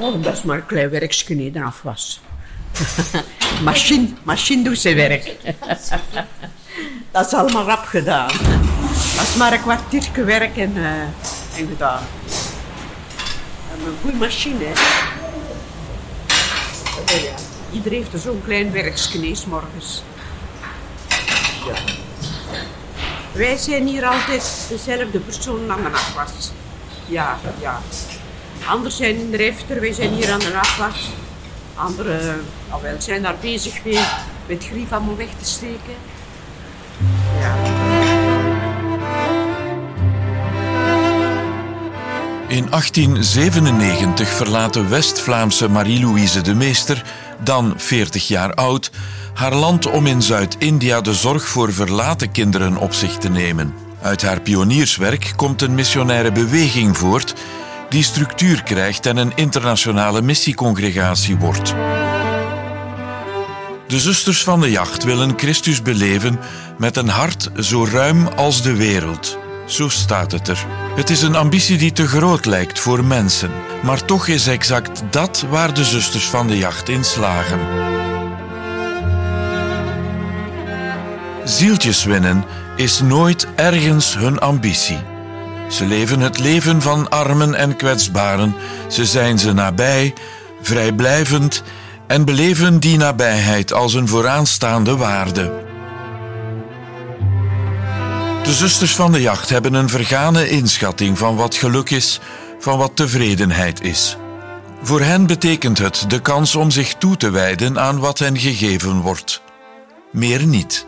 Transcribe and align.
Dat 0.00 0.32
is 0.32 0.42
maar 0.42 0.56
een 0.56 0.66
klein 0.66 0.90
werkje 0.90 1.34
niet 1.34 1.54
de 1.54 1.62
afwas. 1.62 2.20
machine, 3.62 4.08
machine 4.22 4.62
doet 4.62 4.78
zijn 4.78 4.96
werk. 4.96 5.36
dat 7.12 7.26
is 7.26 7.32
allemaal 7.32 7.64
rap 7.64 7.84
gedaan. 7.84 8.28
Dat 9.16 9.26
is 9.28 9.34
maar 9.36 9.52
een 9.52 9.60
kwartiertje 9.60 10.24
werk 10.24 10.56
en, 10.56 10.76
uh, 10.76 11.00
en 11.56 11.68
gedaan. 11.68 12.02
Een 13.86 13.96
goede 14.02 14.16
machine, 14.16 14.64
hè. 14.64 14.72
Iedereen 17.72 17.98
heeft 17.98 18.12
er 18.12 18.18
zo'n 18.18 18.42
klein 18.44 18.72
werkje 18.72 19.34
morgens. 19.46 20.02
Ja. 21.66 21.74
Wij 23.32 23.56
zijn 23.56 23.86
hier 23.86 24.06
altijd 24.06 24.66
dezelfde 24.68 25.18
persoon 25.18 25.70
aan 25.70 25.82
de 25.82 25.88
afwas. 25.88 26.50
Ja, 27.06 27.38
ja. 27.60 27.80
Anderen 28.70 28.92
zijn 28.92 29.16
in 29.16 29.30
de 29.30 29.36
refter, 29.36 29.80
wij 29.80 29.92
zijn 29.92 30.14
hier 30.14 30.30
aan 30.30 30.38
de 30.38 30.58
afwas. 30.58 31.10
Anderen 31.74 32.42
uh, 32.68 32.82
wel, 32.82 33.00
zijn 33.00 33.22
daar 33.22 33.36
bezig 33.40 33.84
mee 33.84 33.98
met 34.46 34.64
grief 34.64 34.92
allemaal 34.92 35.16
weg 35.16 35.28
te 35.38 35.44
steken. 35.44 35.94
Ja. 37.40 37.54
In 42.48 42.66
1897 42.70 44.28
verlaat 44.28 44.72
de 44.72 44.88
West-Vlaamse 44.88 45.68
Marie-Louise 45.68 46.40
de 46.40 46.54
Meester, 46.54 47.04
dan 47.44 47.74
40 47.76 48.28
jaar 48.28 48.54
oud, 48.54 48.90
haar 49.34 49.54
land 49.54 49.86
om 49.86 50.06
in 50.06 50.22
Zuid-India 50.22 51.00
de 51.00 51.14
zorg 51.14 51.48
voor 51.48 51.72
verlaten 51.72 52.32
kinderen 52.32 52.76
op 52.76 52.92
zich 52.92 53.18
te 53.18 53.28
nemen. 53.28 53.74
Uit 54.02 54.22
haar 54.22 54.40
pionierswerk 54.40 55.32
komt 55.36 55.62
een 55.62 55.74
missionaire 55.74 56.32
beweging 56.32 56.96
voort 56.96 57.34
die 57.90 58.02
structuur 58.02 58.62
krijgt 58.62 59.06
en 59.06 59.16
een 59.16 59.32
internationale 59.34 60.22
missiecongregatie 60.22 61.36
wordt. 61.36 61.74
De 63.86 63.98
zusters 63.98 64.42
van 64.42 64.60
de 64.60 64.70
jacht 64.70 65.04
willen 65.04 65.32
Christus 65.36 65.82
beleven 65.82 66.40
met 66.78 66.96
een 66.96 67.08
hart 67.08 67.50
zo 67.58 67.86
ruim 67.92 68.26
als 68.26 68.62
de 68.62 68.76
wereld. 68.76 69.38
Zo 69.66 69.88
staat 69.88 70.32
het 70.32 70.48
er. 70.48 70.66
Het 70.96 71.10
is 71.10 71.22
een 71.22 71.36
ambitie 71.36 71.78
die 71.78 71.92
te 71.92 72.06
groot 72.06 72.44
lijkt 72.44 72.78
voor 72.78 73.04
mensen, 73.04 73.50
maar 73.82 74.04
toch 74.04 74.26
is 74.26 74.46
exact 74.46 75.02
dat 75.10 75.44
waar 75.48 75.74
de 75.74 75.84
zusters 75.84 76.24
van 76.24 76.46
de 76.46 76.58
jacht 76.58 76.88
in 76.88 77.04
slagen. 77.04 77.60
Zieltjes 81.44 82.04
winnen 82.04 82.44
is 82.76 83.00
nooit 83.00 83.46
ergens 83.54 84.14
hun 84.14 84.38
ambitie. 84.38 84.98
Ze 85.70 85.86
leven 85.86 86.20
het 86.20 86.38
leven 86.38 86.82
van 86.82 87.10
armen 87.10 87.54
en 87.54 87.76
kwetsbaren, 87.76 88.54
ze 88.88 89.04
zijn 89.04 89.38
ze 89.38 89.52
nabij, 89.52 90.14
vrijblijvend 90.62 91.62
en 92.06 92.24
beleven 92.24 92.80
die 92.80 92.96
nabijheid 92.96 93.72
als 93.72 93.94
een 93.94 94.08
vooraanstaande 94.08 94.96
waarde. 94.96 95.68
De 98.42 98.52
zusters 98.52 98.94
van 98.94 99.12
de 99.12 99.20
jacht 99.20 99.48
hebben 99.48 99.74
een 99.74 99.88
vergane 99.88 100.48
inschatting 100.48 101.18
van 101.18 101.36
wat 101.36 101.54
geluk 101.54 101.90
is, 101.90 102.20
van 102.58 102.78
wat 102.78 102.96
tevredenheid 102.96 103.82
is. 103.82 104.16
Voor 104.82 105.00
hen 105.00 105.26
betekent 105.26 105.78
het 105.78 106.04
de 106.08 106.20
kans 106.20 106.54
om 106.54 106.70
zich 106.70 106.94
toe 106.94 107.16
te 107.16 107.30
wijden 107.30 107.80
aan 107.80 107.98
wat 107.98 108.18
hen 108.18 108.38
gegeven 108.38 109.00
wordt. 109.00 109.42
Meer 110.12 110.46
niet. 110.46 110.86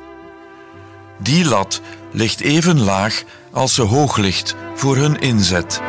Die 1.19 1.45
lat 1.45 1.81
ligt 2.13 2.41
even 2.41 2.81
laag 2.81 3.23
als 3.53 3.75
ze 3.75 3.83
hoog 3.83 4.17
ligt 4.17 4.55
voor 4.75 4.97
hun 4.97 5.21
inzet. 5.21 5.81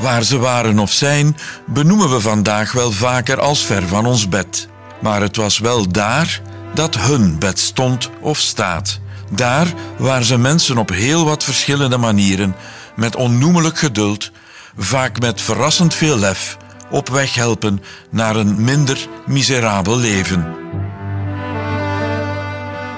Waar 0.00 0.22
ze 0.22 0.38
waren 0.38 0.78
of 0.78 0.92
zijn, 0.92 1.36
benoemen 1.66 2.10
we 2.10 2.20
vandaag 2.20 2.72
wel 2.72 2.92
vaker 2.92 3.40
als 3.40 3.64
ver 3.64 3.88
van 3.88 4.06
ons 4.06 4.28
bed. 4.28 4.68
Maar 5.00 5.20
het 5.20 5.36
was 5.36 5.58
wel 5.58 5.88
daar 5.88 6.40
dat 6.74 6.96
hun 6.96 7.38
bed 7.38 7.58
stond 7.58 8.10
of 8.20 8.38
staat. 8.38 9.00
Daar 9.30 9.66
waar 9.96 10.22
ze 10.22 10.38
mensen 10.38 10.78
op 10.78 10.90
heel 10.90 11.24
wat 11.24 11.44
verschillende 11.44 11.96
manieren, 11.96 12.56
met 12.96 13.16
onnoemelijk 13.16 13.78
geduld, 13.78 14.30
vaak 14.76 15.20
met 15.20 15.40
verrassend 15.40 15.94
veel 15.94 16.18
lef, 16.18 16.56
op 16.90 17.08
weg 17.08 17.34
helpen 17.34 17.82
naar 18.10 18.36
een 18.36 18.64
minder 18.64 19.06
miserabel 19.26 19.96
leven. 19.96 20.63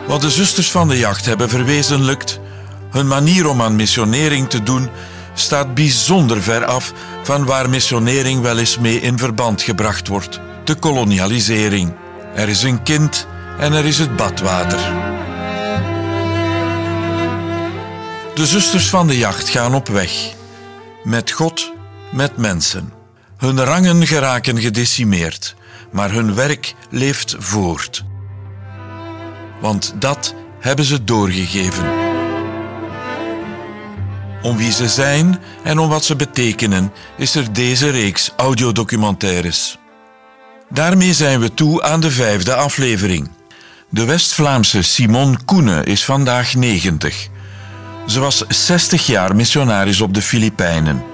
Wat 0.06 0.20
de 0.20 0.30
zusters 0.30 0.70
van 0.70 0.88
de 0.88 0.98
jacht 0.98 1.26
hebben 1.26 1.48
verwezenlijkt, 1.48 2.40
hun 2.90 3.06
manier 3.06 3.48
om 3.48 3.62
aan 3.62 3.76
missionering 3.76 4.48
te 4.48 4.62
doen, 4.62 4.88
staat 5.34 5.74
bijzonder 5.74 6.42
ver 6.42 6.64
af 6.64 6.92
van 7.22 7.44
waar 7.44 7.70
missionering 7.70 8.40
wel 8.40 8.58
eens 8.58 8.78
mee 8.78 9.00
in 9.00 9.18
verband 9.18 9.62
gebracht 9.62 10.08
wordt: 10.08 10.40
de 10.64 10.74
kolonialisering. 10.74 11.94
Er 12.34 12.48
is 12.48 12.62
een 12.62 12.82
kind 12.82 13.26
en 13.58 13.72
er 13.72 13.84
is 13.84 13.98
het 13.98 14.16
badwater. 14.16 14.80
De 18.34 18.46
zusters 18.46 18.88
van 18.88 19.06
de 19.06 19.18
jacht 19.18 19.48
gaan 19.48 19.74
op 19.74 19.88
weg. 19.88 20.12
Met 21.04 21.30
God, 21.30 21.72
met 22.12 22.36
mensen. 22.36 22.92
Hun 23.36 23.64
rangen 23.64 24.06
geraken 24.06 24.60
gedecimeerd, 24.60 25.54
maar 25.92 26.12
hun 26.12 26.34
werk 26.34 26.74
leeft 26.90 27.36
voort 27.38 28.04
want 29.60 29.94
dat 29.98 30.34
hebben 30.60 30.84
ze 30.84 31.04
doorgegeven. 31.04 31.84
Om 34.42 34.56
wie 34.56 34.72
ze 34.72 34.88
zijn 34.88 35.40
en 35.62 35.78
om 35.78 35.88
wat 35.88 36.04
ze 36.04 36.16
betekenen 36.16 36.92
is 37.16 37.34
er 37.34 37.52
deze 37.52 37.90
reeks 37.90 38.32
audiodocumentaires. 38.36 39.78
Daarmee 40.70 41.12
zijn 41.12 41.40
we 41.40 41.54
toe 41.54 41.82
aan 41.82 42.00
de 42.00 42.10
vijfde 42.10 42.54
aflevering. 42.54 43.30
De 43.88 44.04
West-Vlaamse 44.04 44.82
Simon 44.82 45.44
Koene 45.44 45.84
is 45.84 46.04
vandaag 46.04 46.54
90. 46.54 47.28
Ze 48.06 48.20
was 48.20 48.44
60 48.48 49.06
jaar 49.06 49.36
missionaris 49.36 50.00
op 50.00 50.14
de 50.14 50.22
Filipijnen. 50.22 51.04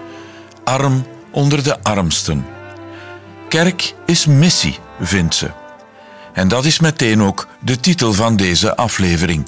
Arm 0.64 1.06
onder 1.30 1.62
de 1.62 1.82
armsten. 1.82 2.46
Kerk 3.48 3.94
is 4.06 4.26
missie, 4.26 4.78
vindt 5.00 5.34
ze. 5.34 5.61
En 6.32 6.48
dat 6.48 6.64
is 6.64 6.80
meteen 6.80 7.22
ook 7.22 7.48
de 7.60 7.80
titel 7.80 8.12
van 8.12 8.36
deze 8.36 8.76
aflevering. 8.76 9.46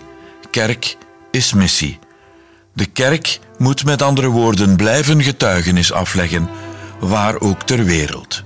Kerk 0.50 0.97
is 1.31 1.53
missie. 1.53 1.99
De 2.72 2.87
kerk 2.87 3.39
moet 3.59 3.84
met 3.84 4.03
andere 4.03 4.28
woorden 4.28 4.77
blijven 4.77 5.22
getuigenis 5.22 5.93
afleggen, 5.93 6.49
waar 7.00 7.41
ook 7.41 7.62
ter 7.62 7.84
wereld. 7.84 8.45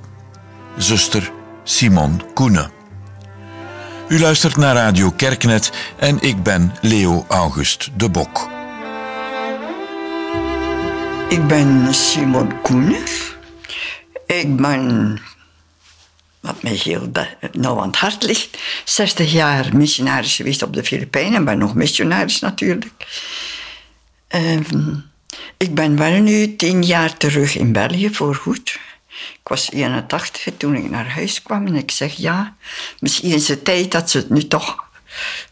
Zuster 0.77 1.33
Simon 1.65 2.23
Koene. 2.35 2.71
U 4.09 4.21
luistert 4.21 4.57
naar 4.57 4.75
Radio 4.75 5.11
Kerknet 5.11 5.73
en 5.99 6.21
ik 6.21 6.43
ben 6.43 6.73
Leo 6.81 7.25
August 7.29 7.91
de 7.97 8.09
Bok. 8.09 8.49
Ik 11.29 11.47
ben 11.47 11.95
Simon 11.95 12.61
Koene. 12.63 13.03
Ik 14.27 14.57
ben 14.57 15.21
wat 16.49 16.63
mij 16.63 16.73
heel 16.73 17.11
nauw 17.53 17.81
aan 17.81 17.87
het 17.87 17.97
hart 17.97 18.23
ligt. 18.23 18.59
60 18.85 19.33
jaar 19.33 19.77
missionaris 19.77 20.37
geweest 20.37 20.63
op 20.63 20.73
de 20.73 20.85
Filipijnen, 20.85 21.45
maar 21.45 21.57
nog 21.57 21.75
missionaris 21.75 22.39
natuurlijk. 22.41 23.07
Ehm, 24.29 24.95
ik 25.57 25.75
ben 25.75 25.97
wel 25.97 26.21
nu 26.21 26.57
tien 26.57 26.83
jaar 26.83 27.17
terug 27.17 27.57
in 27.57 27.73
België 27.73 28.15
voor 28.15 28.35
goed. 28.35 28.79
Ik 29.09 29.49
was 29.49 29.71
81 29.71 30.49
toen 30.57 30.75
ik 30.75 30.91
naar 30.91 31.11
huis 31.11 31.43
kwam 31.43 31.67
en 31.67 31.75
ik 31.75 31.91
zeg 31.91 32.13
ja, 32.15 32.57
misschien 33.01 33.33
is 33.33 33.49
het 33.49 33.65
tijd 33.65 33.91
dat 33.91 34.11
ze 34.11 34.19
het 34.19 34.31
nu 34.31 34.49
toch 34.49 34.77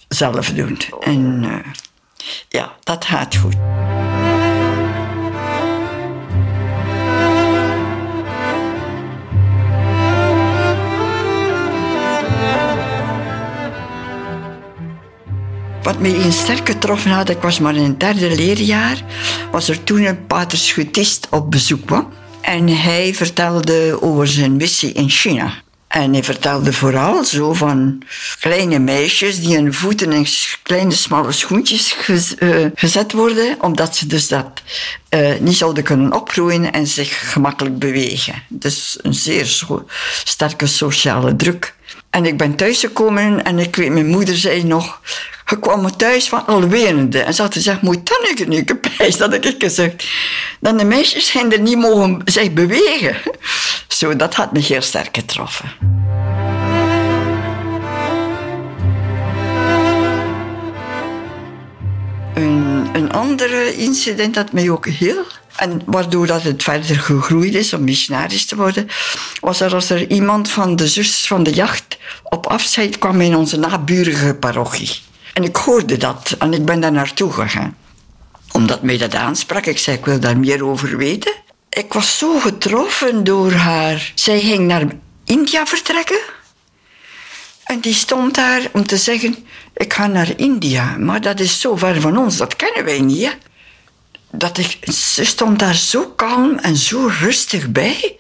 zelf 0.09 0.51
doen. 0.51 0.79
En 1.01 1.43
uh, 1.43 1.73
ja, 2.49 2.76
dat 2.82 3.05
gaat 3.05 3.37
goed. 3.37 3.56
Wat 15.87 15.99
mij 15.99 16.15
eens 16.15 16.38
sterk 16.38 16.69
getroffen 16.69 17.11
had, 17.11 17.29
ik 17.29 17.41
was 17.41 17.59
maar 17.59 17.75
in 17.75 17.83
het 17.83 18.00
derde 18.00 18.35
leerjaar, 18.35 19.03
was 19.50 19.69
er 19.69 19.85
toen 19.85 20.05
een 20.05 20.27
paterschutist 20.27 21.27
op 21.31 21.50
bezoek 21.50 21.87
kwam. 21.87 22.12
En 22.41 22.69
hij 22.69 23.15
vertelde 23.15 23.99
over 24.00 24.27
zijn 24.27 24.56
missie 24.56 24.93
in 24.93 25.11
China. 25.11 25.53
En 25.88 26.12
hij 26.12 26.25
vertelde 26.25 26.73
vooral 26.73 27.25
zo 27.25 27.53
van 27.53 28.03
kleine 28.41 28.79
meisjes 28.79 29.41
die 29.41 29.55
hun 29.55 29.75
voeten 29.75 30.12
in 30.12 30.27
kleine 30.62 30.93
smalle 30.94 31.33
schoentjes 31.33 31.97
eh, 32.39 32.67
gezet 32.75 33.12
worden, 33.12 33.56
omdat 33.61 33.97
ze 33.97 34.06
dus 34.06 34.29
dat 34.29 34.62
uh, 35.11 35.39
niet 35.41 35.56
zouden 35.56 35.85
kunnen 35.85 36.12
opgroeien 36.12 36.73
en 36.73 36.87
zich 36.87 37.32
gemakkelijk 37.32 37.79
bewegen. 37.79 38.43
Dus 38.49 38.99
een 39.03 39.15
zeer 39.15 39.65
sterke 40.25 40.67
sociale 40.67 41.37
druk. 41.37 41.75
En 42.11 42.27
ik 42.27 42.37
ben 42.37 42.56
thuisgekomen 42.56 43.44
en 43.44 43.59
ik 43.59 43.77
weet, 43.77 43.91
mijn 43.91 44.06
moeder 44.06 44.37
zei 44.37 44.65
nog, 44.65 45.00
Je 45.48 45.58
kwam 45.58 45.96
thuis 45.96 46.28
van 46.28 46.46
alwerende 46.46 47.20
en 47.20 47.34
ze 47.34 47.43
had 47.43 47.52
gezegd, 47.52 47.82
moet 47.82 48.06
dan 48.06 48.48
nu 48.48 48.64
pijs, 48.64 49.16
dat 49.16 49.32
heb 49.32 49.44
ik 49.44 49.62
gezegd. 49.62 50.06
Dan 50.60 50.76
de 50.76 50.84
meisjes 50.84 51.31
gingen 51.31 51.62
niet 51.62 51.76
mogen 51.76 52.20
zich 52.25 52.52
bewegen. 52.52 53.16
Zo, 53.88 54.16
dat 54.16 54.34
had 54.34 54.52
me 54.52 54.58
heel 54.58 54.82
sterk 54.82 55.16
getroffen. 55.16 55.72
Een, 62.34 62.88
een 62.93 63.12
andere 63.12 63.76
incident 63.76 64.34
dat 64.34 64.52
mij 64.52 64.70
ook 64.70 64.87
heel 64.87 65.25
en 65.56 65.82
waardoor 65.84 66.26
dat 66.26 66.43
het 66.43 66.62
verder 66.62 66.96
gegroeid 66.96 67.54
is 67.54 67.72
om 67.72 67.84
missionaris 67.84 68.46
te 68.46 68.56
worden, 68.56 68.88
was 69.40 69.60
er 69.60 69.75
als 69.75 69.90
er 69.90 70.10
iemand 70.10 70.50
van 70.50 70.76
de 70.76 70.88
zusters 70.88 71.26
van 71.26 71.43
de 71.43 71.52
jacht 71.52 71.98
op 72.22 72.46
afscheid 72.46 72.98
kwam 72.98 73.20
in 73.20 73.37
onze 73.37 73.56
naburige 73.56 74.34
parochie. 74.34 75.04
En 75.37 75.43
ik 75.43 75.56
hoorde 75.56 75.97
dat 75.97 76.37
en 76.38 76.53
ik 76.53 76.65
ben 76.65 76.81
daar 76.81 76.93
naartoe 76.93 77.33
gegaan. 77.33 77.77
Omdat 78.53 78.83
mij 78.83 78.99
dat 78.99 79.15
aansprak, 79.15 79.67
ik 79.67 79.79
zei 79.79 79.97
ik 79.97 80.05
wil 80.05 80.21
daar 80.21 80.38
meer 80.38 80.65
over 80.65 80.97
weten. 80.97 81.33
Ik 81.69 81.93
was 81.93 82.19
zo 82.19 82.38
getroffen 82.38 83.25
door 83.25 83.53
haar. 83.53 84.12
Zij 84.15 84.41
ging 84.41 84.67
naar 84.67 84.85
India 85.25 85.67
vertrekken. 85.67 86.19
En 87.65 87.81
die 87.81 87.94
stond 87.94 88.35
daar 88.35 88.62
om 88.73 88.87
te 88.87 88.97
zeggen, 88.97 89.47
ik 89.75 89.93
ga 89.93 90.06
naar 90.06 90.33
India. 90.37 90.97
Maar 90.99 91.21
dat 91.21 91.41
is 91.41 91.61
zo 91.61 91.77
ver 91.77 92.00
van 92.00 92.17
ons, 92.17 92.37
dat 92.37 92.56
kennen 92.56 92.85
wij 92.85 93.00
niet. 93.00 93.37
Dat 94.31 94.59
ik, 94.59 94.79
ze 94.93 95.25
stond 95.25 95.59
daar 95.59 95.75
zo 95.75 96.12
kalm 96.17 96.59
en 96.59 96.77
zo 96.77 97.11
rustig 97.21 97.69
bij, 97.69 98.17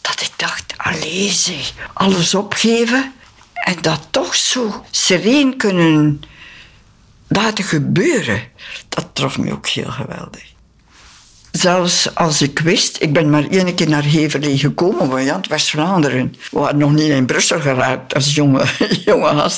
dat 0.00 0.20
ik 0.20 0.30
dacht, 0.36 0.64
allee 0.76 1.30
zeg, 1.30 1.72
alles 1.92 2.34
opgeven 2.34 3.12
en 3.54 3.76
dat 3.80 4.06
toch 4.10 4.34
zo 4.34 4.84
sereen 4.90 5.56
kunnen 5.56 6.22
laten 7.28 7.64
gebeuren. 7.64 8.42
Dat 8.88 9.06
trof 9.12 9.38
me 9.38 9.52
ook 9.52 9.66
heel 9.66 9.90
geweldig. 9.90 10.56
Zelfs 11.52 12.14
als 12.14 12.42
ik 12.42 12.58
wist, 12.58 12.96
ik 13.00 13.12
ben 13.12 13.30
maar 13.30 13.46
één 13.50 13.74
keer 13.74 13.88
naar 13.88 14.04
Heverlee 14.04 14.58
gekomen, 14.58 15.08
want 15.08 15.24
ja, 15.24 15.40
West-Vlaanderen. 15.48 16.34
We 16.50 16.58
waren 16.58 16.78
nog 16.78 16.92
niet 16.92 17.08
in 17.08 17.26
Brussel 17.26 17.60
geraakt 17.60 18.14
als 18.14 18.34
jonge, 18.34 18.64
jonge. 19.04 19.50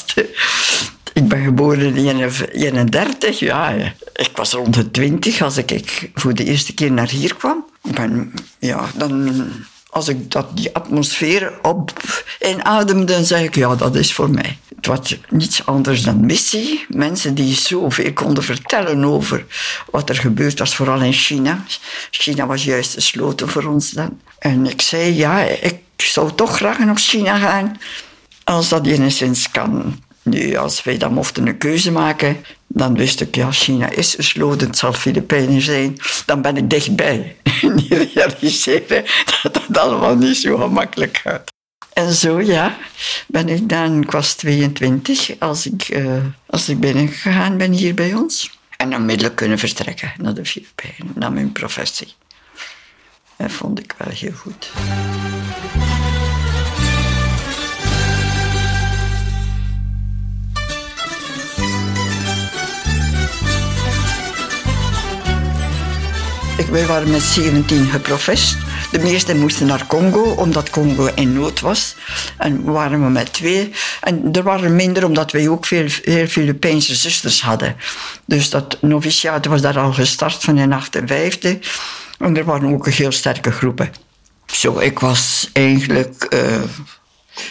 Ik 1.12 1.28
ben 1.28 1.44
geboren 1.44 1.96
in 1.96 2.30
31, 2.52 3.38
ja. 3.38 3.74
Ik 4.14 4.30
was 4.34 4.52
rond 4.52 4.74
de 4.74 4.90
20 4.90 5.42
als 5.42 5.56
ik 5.56 6.10
voor 6.14 6.34
de 6.34 6.44
eerste 6.44 6.74
keer 6.74 6.92
naar 6.92 7.08
hier 7.08 7.34
kwam. 7.34 7.64
Ik 7.82 7.94
ben, 7.94 8.32
ja, 8.58 8.90
dan, 8.94 9.44
als 9.90 10.08
ik 10.08 10.30
dat, 10.30 10.56
die 10.56 10.74
atmosfeer 10.74 11.52
op 11.62 11.92
inademde, 12.40 13.12
dan 13.12 13.24
zeg 13.24 13.42
ik, 13.42 13.54
ja, 13.54 13.74
dat 13.74 13.96
is 13.96 14.12
voor 14.12 14.30
mij. 14.30 14.58
Het 14.80 14.88
was 14.88 15.16
niets 15.28 15.66
anders 15.66 16.02
dan 16.02 16.26
missie. 16.26 16.86
Mensen 16.88 17.34
die 17.34 17.54
zoveel 17.54 18.12
konden 18.12 18.44
vertellen 18.44 19.04
over 19.04 19.46
wat 19.90 20.08
er 20.08 20.16
gebeurd 20.16 20.58
was, 20.58 20.74
vooral 20.74 21.00
in 21.00 21.12
China. 21.12 21.64
China 22.10 22.46
was 22.46 22.64
juist 22.64 22.94
gesloten 22.94 23.48
voor 23.48 23.64
ons 23.64 23.90
dan. 23.90 24.20
En 24.38 24.66
ik 24.66 24.80
zei, 24.80 25.14
ja, 25.14 25.40
ik 25.40 25.78
zou 25.96 26.30
toch 26.34 26.56
graag 26.56 26.78
naar 26.78 26.96
China 26.96 27.38
gaan, 27.38 27.80
als 28.44 28.68
dat 28.68 28.86
enigszins 28.86 29.50
kan. 29.50 30.02
Nu, 30.22 30.56
als 30.56 30.82
wij 30.82 30.96
dan 30.96 31.12
mochten 31.12 31.46
een 31.46 31.58
keuze 31.58 31.92
maken, 31.92 32.44
dan 32.66 32.96
wist 32.96 33.20
ik, 33.20 33.34
ja, 33.34 33.52
China 33.52 33.88
is 33.88 34.14
gesloten, 34.14 34.66
het 34.66 34.78
zal 34.78 34.92
Filipijnen 34.92 35.60
zijn. 35.60 35.96
Dan 36.26 36.42
ben 36.42 36.56
ik 36.56 36.70
dichtbij. 36.70 37.36
niet 37.74 37.92
realiseren 38.14 39.04
dat 39.42 39.54
dat 39.68 39.78
allemaal 39.78 40.16
niet 40.16 40.36
zo 40.36 40.56
gemakkelijk 40.56 41.16
gaat. 41.16 41.52
En 42.00 42.12
zo, 42.12 42.40
ja, 42.40 42.76
ben 43.26 43.48
ik 43.48 43.68
dan, 43.68 44.02
ik 44.02 44.10
was 44.10 44.34
22 44.34 45.30
als 45.38 45.66
ik, 45.66 45.88
uh, 45.88 46.24
als 46.46 46.68
ik 46.68 46.80
binnengegaan 46.80 47.56
ben 47.56 47.72
hier 47.72 47.94
bij 47.94 48.14
ons. 48.14 48.58
En 48.76 48.94
onmiddellijk 48.94 49.36
kunnen 49.36 49.58
vertrekken 49.58 50.12
naar 50.16 50.34
de 50.34 50.44
Filipijnen, 50.44 51.12
naar 51.14 51.32
mijn 51.32 51.52
professie. 51.52 52.14
Dat 53.36 53.52
vond 53.52 53.78
ik 53.78 53.94
wel 53.98 54.12
heel 54.12 54.32
goed. 54.32 54.70
Wij 66.70 66.86
waren 66.86 67.10
met 67.10 67.22
17 67.22 67.86
geprofest. 67.86 68.69
De 68.90 68.98
meesten 68.98 69.38
moesten 69.38 69.66
naar 69.66 69.86
Congo, 69.86 70.22
omdat 70.22 70.70
Congo 70.70 71.10
in 71.14 71.32
nood 71.32 71.60
was. 71.60 71.94
En 72.36 72.64
waren 72.64 73.04
we 73.04 73.10
met 73.10 73.32
twee. 73.32 73.72
En 74.00 74.32
er 74.32 74.42
waren 74.42 74.76
minder, 74.76 75.04
omdat 75.04 75.32
wij 75.32 75.48
ook 75.48 75.66
veel, 75.66 75.88
veel 75.88 76.26
Filipijnse 76.26 76.94
zusters 76.94 77.42
hadden. 77.42 77.76
Dus 78.24 78.50
dat 78.50 78.78
noviciaat 78.80 79.46
was 79.46 79.60
daar 79.60 79.78
al 79.78 79.92
gestart 79.92 80.44
van 80.44 80.58
in 80.58 80.72
58. 80.72 81.56
En 82.18 82.36
er 82.36 82.44
waren 82.44 82.72
ook 82.72 82.88
heel 82.88 83.12
sterke 83.12 83.50
groepen. 83.50 83.92
Zo, 84.46 84.78
ik 84.78 84.98
was 84.98 85.50
eigenlijk... 85.52 86.26
Uh, 86.34 86.62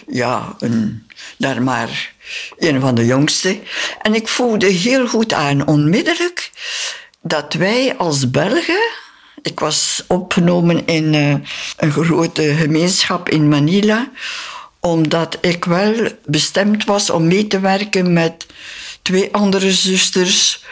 ja, 0.08 0.56
een, 0.60 1.08
daar 1.38 1.62
maar 1.62 2.14
een 2.58 2.80
van 2.80 2.96
de 2.96 3.06
jongste. 3.06 3.60
En 4.02 4.16
ik 4.16 4.28
voelde 4.28 4.66
heel 4.66 5.08
goed 5.08 5.34
aan, 5.34 5.68
onmiddellijk, 5.68 6.52
dat 7.22 7.54
wij 7.54 7.96
als 7.98 8.32
Belgen 8.32 8.99
ik 9.42 9.60
was 9.60 10.04
opgenomen 10.08 10.86
in 10.86 11.14
uh, 11.14 11.36
een 11.78 11.92
grote 11.92 12.54
gemeenschap 12.58 13.30
in 13.30 13.50
Manila, 13.50 14.10
omdat 14.80 15.38
ik 15.42 15.66
wel 15.66 15.94
bestemd 16.26 16.86
was 16.86 17.10
om 17.10 17.28
mee 17.28 17.48
te 17.48 17.60
werken 17.60 18.14
met 18.14 18.46
twee 19.02 19.34
andere 19.34 19.72
zusters 19.72 20.64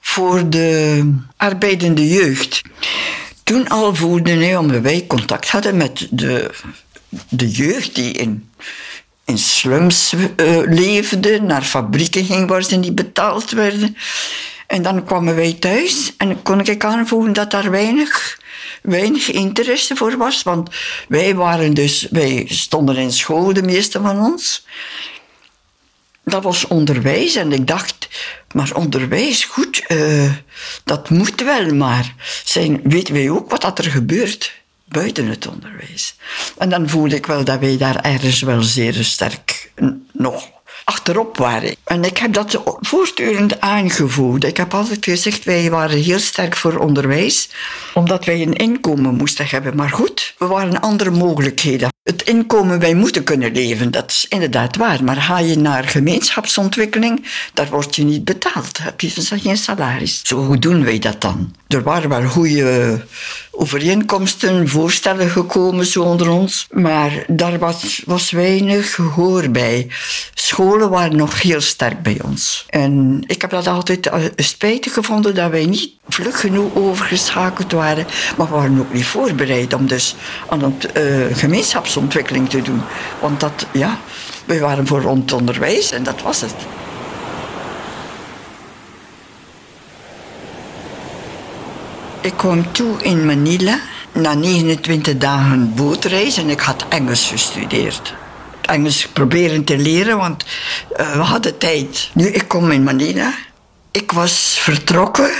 voor 0.00 0.48
de 0.48 1.04
arbeidende 1.36 2.08
jeugd. 2.08 2.62
Toen 3.44 3.68
al 3.68 3.94
voelde 3.94 4.48
ik, 4.48 4.58
omdat 4.58 4.80
wij 4.82 5.04
contact 5.06 5.50
hadden 5.50 5.76
met 5.76 6.06
de, 6.10 6.50
de 7.28 7.50
jeugd 7.50 7.94
die 7.94 8.12
in, 8.12 8.50
in 9.24 9.38
slums 9.38 10.12
uh, 10.12 10.60
leefde, 10.64 11.40
naar 11.40 11.62
fabrieken 11.62 12.24
ging 12.24 12.48
waar 12.48 12.62
ze 12.62 12.76
niet 12.76 12.94
betaald 12.94 13.50
werden. 13.50 13.96
En 14.70 14.82
dan 14.82 15.04
kwamen 15.04 15.34
wij 15.34 15.52
thuis 15.52 16.12
en 16.16 16.42
kon 16.42 16.60
ik 16.60 16.84
aanvoelen 16.84 17.32
dat 17.32 17.50
daar 17.50 17.70
weinig, 17.70 18.40
weinig 18.82 19.30
interesse 19.30 19.96
voor 19.96 20.16
was. 20.16 20.42
Want 20.42 20.70
wij 21.08 21.34
waren 21.34 21.74
dus, 21.74 22.06
wij 22.10 22.44
stonden 22.48 22.96
in 22.96 23.12
school, 23.12 23.52
de 23.52 23.62
meeste 23.62 24.00
van 24.00 24.20
ons. 24.20 24.66
Dat 26.24 26.42
was 26.42 26.66
onderwijs 26.66 27.34
en 27.34 27.52
ik 27.52 27.66
dacht, 27.66 28.08
maar 28.54 28.70
onderwijs, 28.74 29.44
goed, 29.44 29.84
uh, 29.88 30.32
dat 30.84 31.10
moet 31.10 31.40
wel, 31.40 31.74
maar 31.74 32.14
zijn, 32.44 32.80
weten 32.84 33.14
wij 33.14 33.30
ook 33.30 33.50
wat 33.50 33.78
er 33.78 33.90
gebeurt 33.90 34.62
buiten 34.84 35.26
het 35.26 35.46
onderwijs. 35.46 36.16
En 36.58 36.68
dan 36.68 36.88
voelde 36.88 37.16
ik 37.16 37.26
wel 37.26 37.44
dat 37.44 37.58
wij 37.58 37.76
daar 37.76 38.00
ergens 38.00 38.40
wel 38.40 38.62
zeer 38.62 38.94
sterk 38.94 39.72
nog 40.12 40.59
achterop 40.90 41.36
waren. 41.36 41.74
En 41.84 42.04
ik 42.04 42.18
heb 42.18 42.32
dat 42.32 42.62
voortdurend 42.80 43.60
aangevoeld. 43.60 44.44
Ik 44.44 44.56
heb 44.56 44.74
altijd 44.74 45.04
gezegd, 45.04 45.44
wij 45.44 45.70
waren 45.70 46.02
heel 46.02 46.18
sterk 46.18 46.56
voor 46.56 46.76
onderwijs, 46.76 47.48
omdat 47.94 48.24
wij 48.24 48.42
een 48.42 48.52
inkomen 48.52 49.14
moesten 49.14 49.46
hebben. 49.48 49.76
Maar 49.76 49.90
goed, 49.90 50.34
we 50.38 50.46
waren 50.46 50.80
andere 50.80 51.10
mogelijkheden. 51.10 51.88
Het 52.02 52.22
inkomen, 52.22 52.78
wij 52.78 52.94
moeten 52.94 53.24
kunnen 53.24 53.52
leven, 53.52 53.90
dat 53.90 54.10
is 54.10 54.26
inderdaad 54.28 54.76
waar. 54.76 55.04
Maar 55.04 55.16
ga 55.16 55.38
je 55.38 55.56
naar 55.56 55.84
gemeenschapsontwikkeling, 55.84 57.26
daar 57.54 57.68
word 57.68 57.96
je 57.96 58.04
niet 58.04 58.24
betaald. 58.24 58.78
Heb 58.78 59.00
je 59.00 59.10
geen 59.10 59.56
salaris. 59.56 60.20
Zo, 60.24 60.44
hoe 60.44 60.58
doen 60.58 60.84
wij 60.84 60.98
dat 60.98 61.20
dan? 61.20 61.54
Er 61.70 61.82
waren 61.82 62.08
wel 62.08 62.28
goede 62.28 63.00
overeenkomsten, 63.50 64.68
voorstellen 64.68 65.30
gekomen 65.30 65.86
zo 65.86 66.02
onder 66.02 66.30
ons. 66.30 66.66
Maar 66.70 67.24
daar 67.26 67.58
was, 67.58 68.02
was 68.06 68.30
weinig 68.30 68.94
gehoor 68.94 69.50
bij. 69.50 69.88
Scholen 70.34 70.90
waren 70.90 71.16
nog 71.16 71.42
heel 71.42 71.60
sterk 71.60 72.02
bij 72.02 72.18
ons. 72.24 72.66
En 72.68 73.22
ik 73.26 73.40
heb 73.40 73.50
dat 73.50 73.66
altijd 73.66 74.06
eh, 74.06 74.24
spijtig 74.36 74.92
gevonden 74.92 75.34
dat 75.34 75.50
wij 75.50 75.66
niet 75.66 75.90
vlug 76.08 76.40
genoeg 76.40 76.74
overgeschakeld 76.74 77.72
waren. 77.72 78.06
Maar 78.36 78.46
we 78.46 78.54
waren 78.54 78.78
ook 78.78 78.92
niet 78.92 79.04
voorbereid 79.04 79.72
om 79.74 79.86
dus 79.86 80.14
aan 80.48 80.62
het 80.62 80.96
uh, 80.96 81.36
gemeenschapsontwikkeling 81.36 82.48
te 82.48 82.62
doen. 82.62 82.80
Want 83.20 83.40
dat, 83.40 83.66
ja, 83.72 83.98
we 84.44 84.58
waren 84.58 84.86
voor 84.86 85.02
rond 85.02 85.32
onderwijs 85.32 85.92
en 85.92 86.02
dat 86.02 86.22
was 86.22 86.40
het. 86.40 86.54
Ik 92.22 92.36
kwam 92.36 92.72
toe 92.72 93.02
in 93.02 93.24
Manila 93.26 93.80
na 94.12 94.34
29 94.34 95.16
dagen 95.18 95.74
bootreis 95.74 96.36
en 96.36 96.50
ik 96.50 96.60
had 96.60 96.84
Engels 96.88 97.28
gestudeerd. 97.28 98.14
Engels 98.60 99.06
proberen 99.06 99.64
te 99.64 99.78
leren, 99.78 100.16
want 100.16 100.44
uh, 101.00 101.12
we 101.12 101.22
hadden 101.22 101.58
tijd. 101.58 102.10
Nu, 102.14 102.26
ik 102.26 102.48
kom 102.48 102.70
in 102.70 102.82
Manila. 102.82 103.34
Ik 103.90 104.12
was 104.12 104.58
vertrokken 104.58 105.30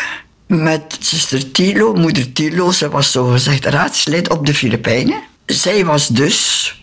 met 0.46 0.96
zuster 1.00 1.50
Tilo, 1.50 1.94
moeder 1.94 2.32
Tilo. 2.32 2.70
Ze 2.70 2.88
was 2.88 3.10
zogezegd 3.10 3.64
raadslid 3.64 4.30
op 4.30 4.46
de 4.46 4.54
Filipijnen. 4.54 5.22
Zij 5.46 5.84
was 5.84 6.08
dus 6.08 6.74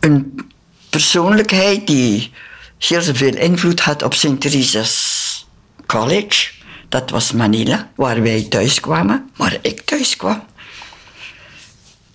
een 0.00 0.48
persoonlijkheid 0.90 1.86
die 1.86 2.30
heel 2.78 3.02
veel 3.02 3.36
invloed 3.36 3.80
had 3.80 4.02
op 4.02 4.14
Sint 4.14 4.40
Theresa's 4.40 5.46
College. 5.86 6.55
Dat 6.88 7.10
was 7.10 7.32
Manila, 7.32 7.90
waar 7.94 8.22
wij 8.22 8.46
thuis 8.48 8.80
kwamen, 8.80 9.30
waar 9.36 9.58
ik 9.62 9.80
thuis 9.80 10.16
kwam. 10.16 10.44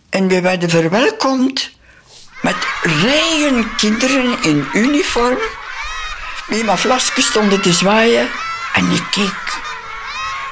En 0.10 0.28
we 0.28 0.42
werden 0.42 0.70
verwelkomd 0.70 1.72
met 2.42 2.56
rijen 2.82 3.76
kinderen 3.76 4.44
in 4.44 4.68
uniform, 4.74 5.38
die 6.50 6.64
met 6.64 6.80
flasken 6.80 7.24
stonden 7.24 7.62
te 7.62 7.74
zwaaien. 7.74 8.30
En 8.74 8.92
ik 8.92 9.04
keek. 9.12 9.60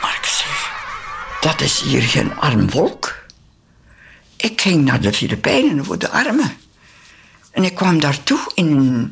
Maar 0.02 0.18
ik 0.22 0.26
zeg, 0.26 0.72
dat 1.42 1.62
is 1.62 1.82
hier 1.82 2.02
geen 2.02 2.40
arm 2.40 2.70
volk. 2.70 3.16
Ik 4.36 4.62
ging 4.62 4.86
naar 4.86 5.02
de 5.02 5.14
Filipijnen 5.14 5.86
voor 5.86 5.98
de 5.98 6.10
armen. 6.10 6.58
En 7.52 7.64
ik 7.64 7.76
kwam 7.76 8.00
daartoe 8.00 8.52
in 8.54 9.12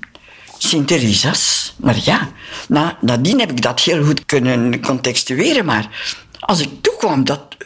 Sint 0.68 0.88
Teresa's. 0.88 1.74
Maar 1.78 1.98
ja, 2.04 2.32
na, 2.68 2.98
nadien 3.02 3.40
heb 3.40 3.52
ik 3.52 3.62
dat 3.62 3.80
heel 3.80 4.04
goed 4.06 4.26
kunnen 4.26 4.82
contextueren. 4.82 5.66
Maar 5.66 5.90
als 6.40 6.60
ik 6.60 6.70
toekwam, 6.82 7.24
dat 7.24 7.58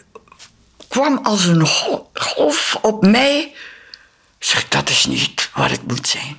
kwam 0.88 1.20
als 1.24 1.46
een 1.46 1.67
golf 2.13 2.77
op 2.81 3.05
mij. 3.05 3.53
Zeg, 4.39 4.67
dat 4.67 4.89
is 4.89 5.05
niet 5.05 5.50
waar 5.53 5.72
ik 5.72 5.79
moet 5.88 6.08
zijn. 6.08 6.38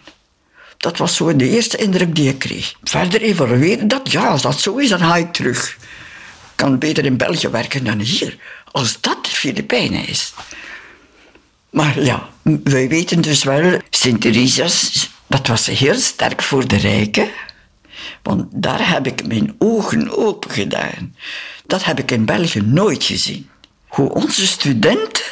Dat 0.77 0.99
was 0.99 1.17
zo 1.17 1.37
de 1.37 1.49
eerste 1.49 1.77
indruk 1.77 2.15
die 2.15 2.29
ik 2.29 2.39
kreeg. 2.39 2.75
Verder 2.83 3.23
evalueren 3.23 3.89
dat, 3.89 4.13
ja, 4.13 4.27
als 4.27 4.43
dat 4.43 4.61
zo 4.61 4.77
is, 4.77 4.89
dan 4.89 4.99
ga 4.99 5.17
ik 5.17 5.33
terug. 5.33 5.71
Ik 5.71 6.57
kan 6.57 6.79
beter 6.79 7.05
in 7.05 7.17
België 7.17 7.49
werken 7.49 7.85
dan 7.85 8.01
hier. 8.01 8.37
Als 8.71 9.01
dat 9.01 9.25
de 9.25 9.31
Filipijnen 9.31 10.07
is. 10.07 10.33
Maar 11.71 12.03
ja, 12.03 12.29
wij 12.65 12.89
weten 12.89 13.21
dus 13.21 13.45
wel, 13.45 13.81
Sint 13.91 14.21
Teresa's, 14.21 15.11
dat 15.33 15.47
was 15.47 15.67
heel 15.67 15.95
sterk 15.95 16.43
voor 16.43 16.69
de 16.69 16.77
rijken. 16.77 17.29
Want 18.23 18.47
daar 18.51 18.89
heb 18.89 19.07
ik 19.07 19.27
mijn 19.27 19.55
ogen 19.59 20.17
open 20.17 20.51
gedaan. 20.51 21.17
Dat 21.67 21.85
heb 21.85 21.99
ik 21.99 22.11
in 22.11 22.25
België 22.25 22.61
nooit 22.61 23.05
gezien. 23.05 23.51
Hoe 23.87 24.15
onze 24.15 24.47
studenten, 24.47 25.25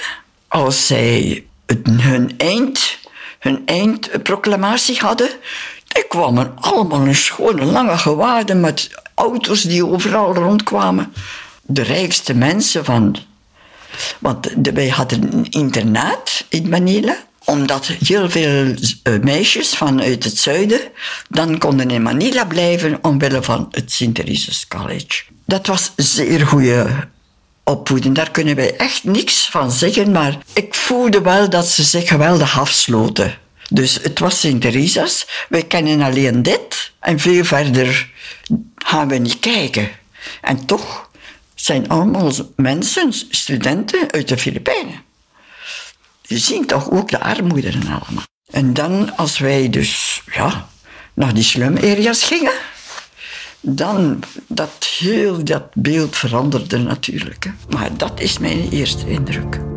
als 0.48 0.86
zij 0.86 1.44
hun, 1.84 2.34
eind, 2.38 2.98
hun 3.38 3.62
eindproclamatie 3.66 4.98
hadden, 4.98 5.30
die 5.86 6.04
kwamen 6.08 6.54
allemaal 6.60 7.04
in 7.04 7.14
schone 7.14 7.64
lange 7.64 7.98
gewaden 7.98 8.60
met 8.60 8.90
auto's 9.14 9.62
die 9.62 9.86
overal 9.86 10.34
rondkwamen. 10.34 11.12
De 11.62 11.82
rijkste 11.82 12.34
mensen 12.34 12.84
van 12.84 13.16
want 14.18 14.54
wij 14.72 14.88
hadden 14.88 15.32
een 15.32 15.46
internaat 15.50 16.44
in 16.48 16.68
Manila 16.68 17.16
omdat 17.50 17.86
heel 17.86 18.30
veel 18.30 18.74
eh, 19.02 19.14
meisjes 19.22 19.74
vanuit 19.74 20.24
het 20.24 20.38
zuiden 20.38 20.80
dan 21.28 21.58
konden 21.58 21.90
in 21.90 22.02
Manila 22.02 22.44
blijven 22.44 22.98
omwille 23.02 23.42
van 23.42 23.68
het 23.70 23.92
Sint 23.92 24.14
Teresa's 24.14 24.68
College. 24.68 25.22
Dat 25.46 25.66
was 25.66 25.92
zeer 25.96 26.46
goede 26.46 27.08
opvoeding. 27.64 28.14
Daar 28.14 28.30
kunnen 28.30 28.56
wij 28.56 28.76
echt 28.76 29.04
niks 29.04 29.48
van 29.50 29.70
zeggen, 29.70 30.10
maar 30.10 30.38
ik 30.52 30.74
voelde 30.74 31.20
wel 31.20 31.50
dat 31.50 31.66
ze 31.68 31.82
zich 31.82 32.08
geweldig 32.08 32.58
afsloten. 32.58 33.38
Dus 33.70 33.98
het 34.02 34.18
was 34.18 34.40
Sint 34.40 34.60
Teresa's. 34.60 35.26
Wij 35.48 35.62
kennen 35.62 36.00
alleen 36.00 36.42
dit 36.42 36.92
en 37.00 37.18
veel 37.18 37.44
verder 37.44 38.10
gaan 38.76 39.08
we 39.08 39.16
niet 39.16 39.38
kijken. 39.38 39.88
En 40.40 40.66
toch 40.66 41.10
zijn 41.54 41.88
allemaal 41.88 42.32
mensen, 42.56 43.12
studenten 43.30 44.12
uit 44.12 44.28
de 44.28 44.38
Filipijnen. 44.38 45.08
Je 46.30 46.38
ziet 46.38 46.68
toch 46.68 46.90
ook 46.90 47.10
de 47.10 47.20
armoede 47.20 47.68
en 47.68 47.86
allemaal. 47.86 48.24
En 48.50 48.74
dan, 48.74 49.16
als 49.16 49.38
wij 49.38 49.68
dus 49.68 50.22
ja, 50.32 50.68
naar 51.14 51.34
die 51.34 51.42
slum-areas 51.42 52.22
gingen, 52.22 52.52
dan 53.60 54.22
dat 54.46 54.86
heel 54.98 55.44
dat 55.44 55.74
beeld 55.74 56.16
veranderde 56.16 56.78
natuurlijk. 56.78 57.52
Maar 57.68 57.96
dat 57.96 58.20
is 58.20 58.38
mijn 58.38 58.68
eerste 58.70 59.10
indruk. 59.10 59.69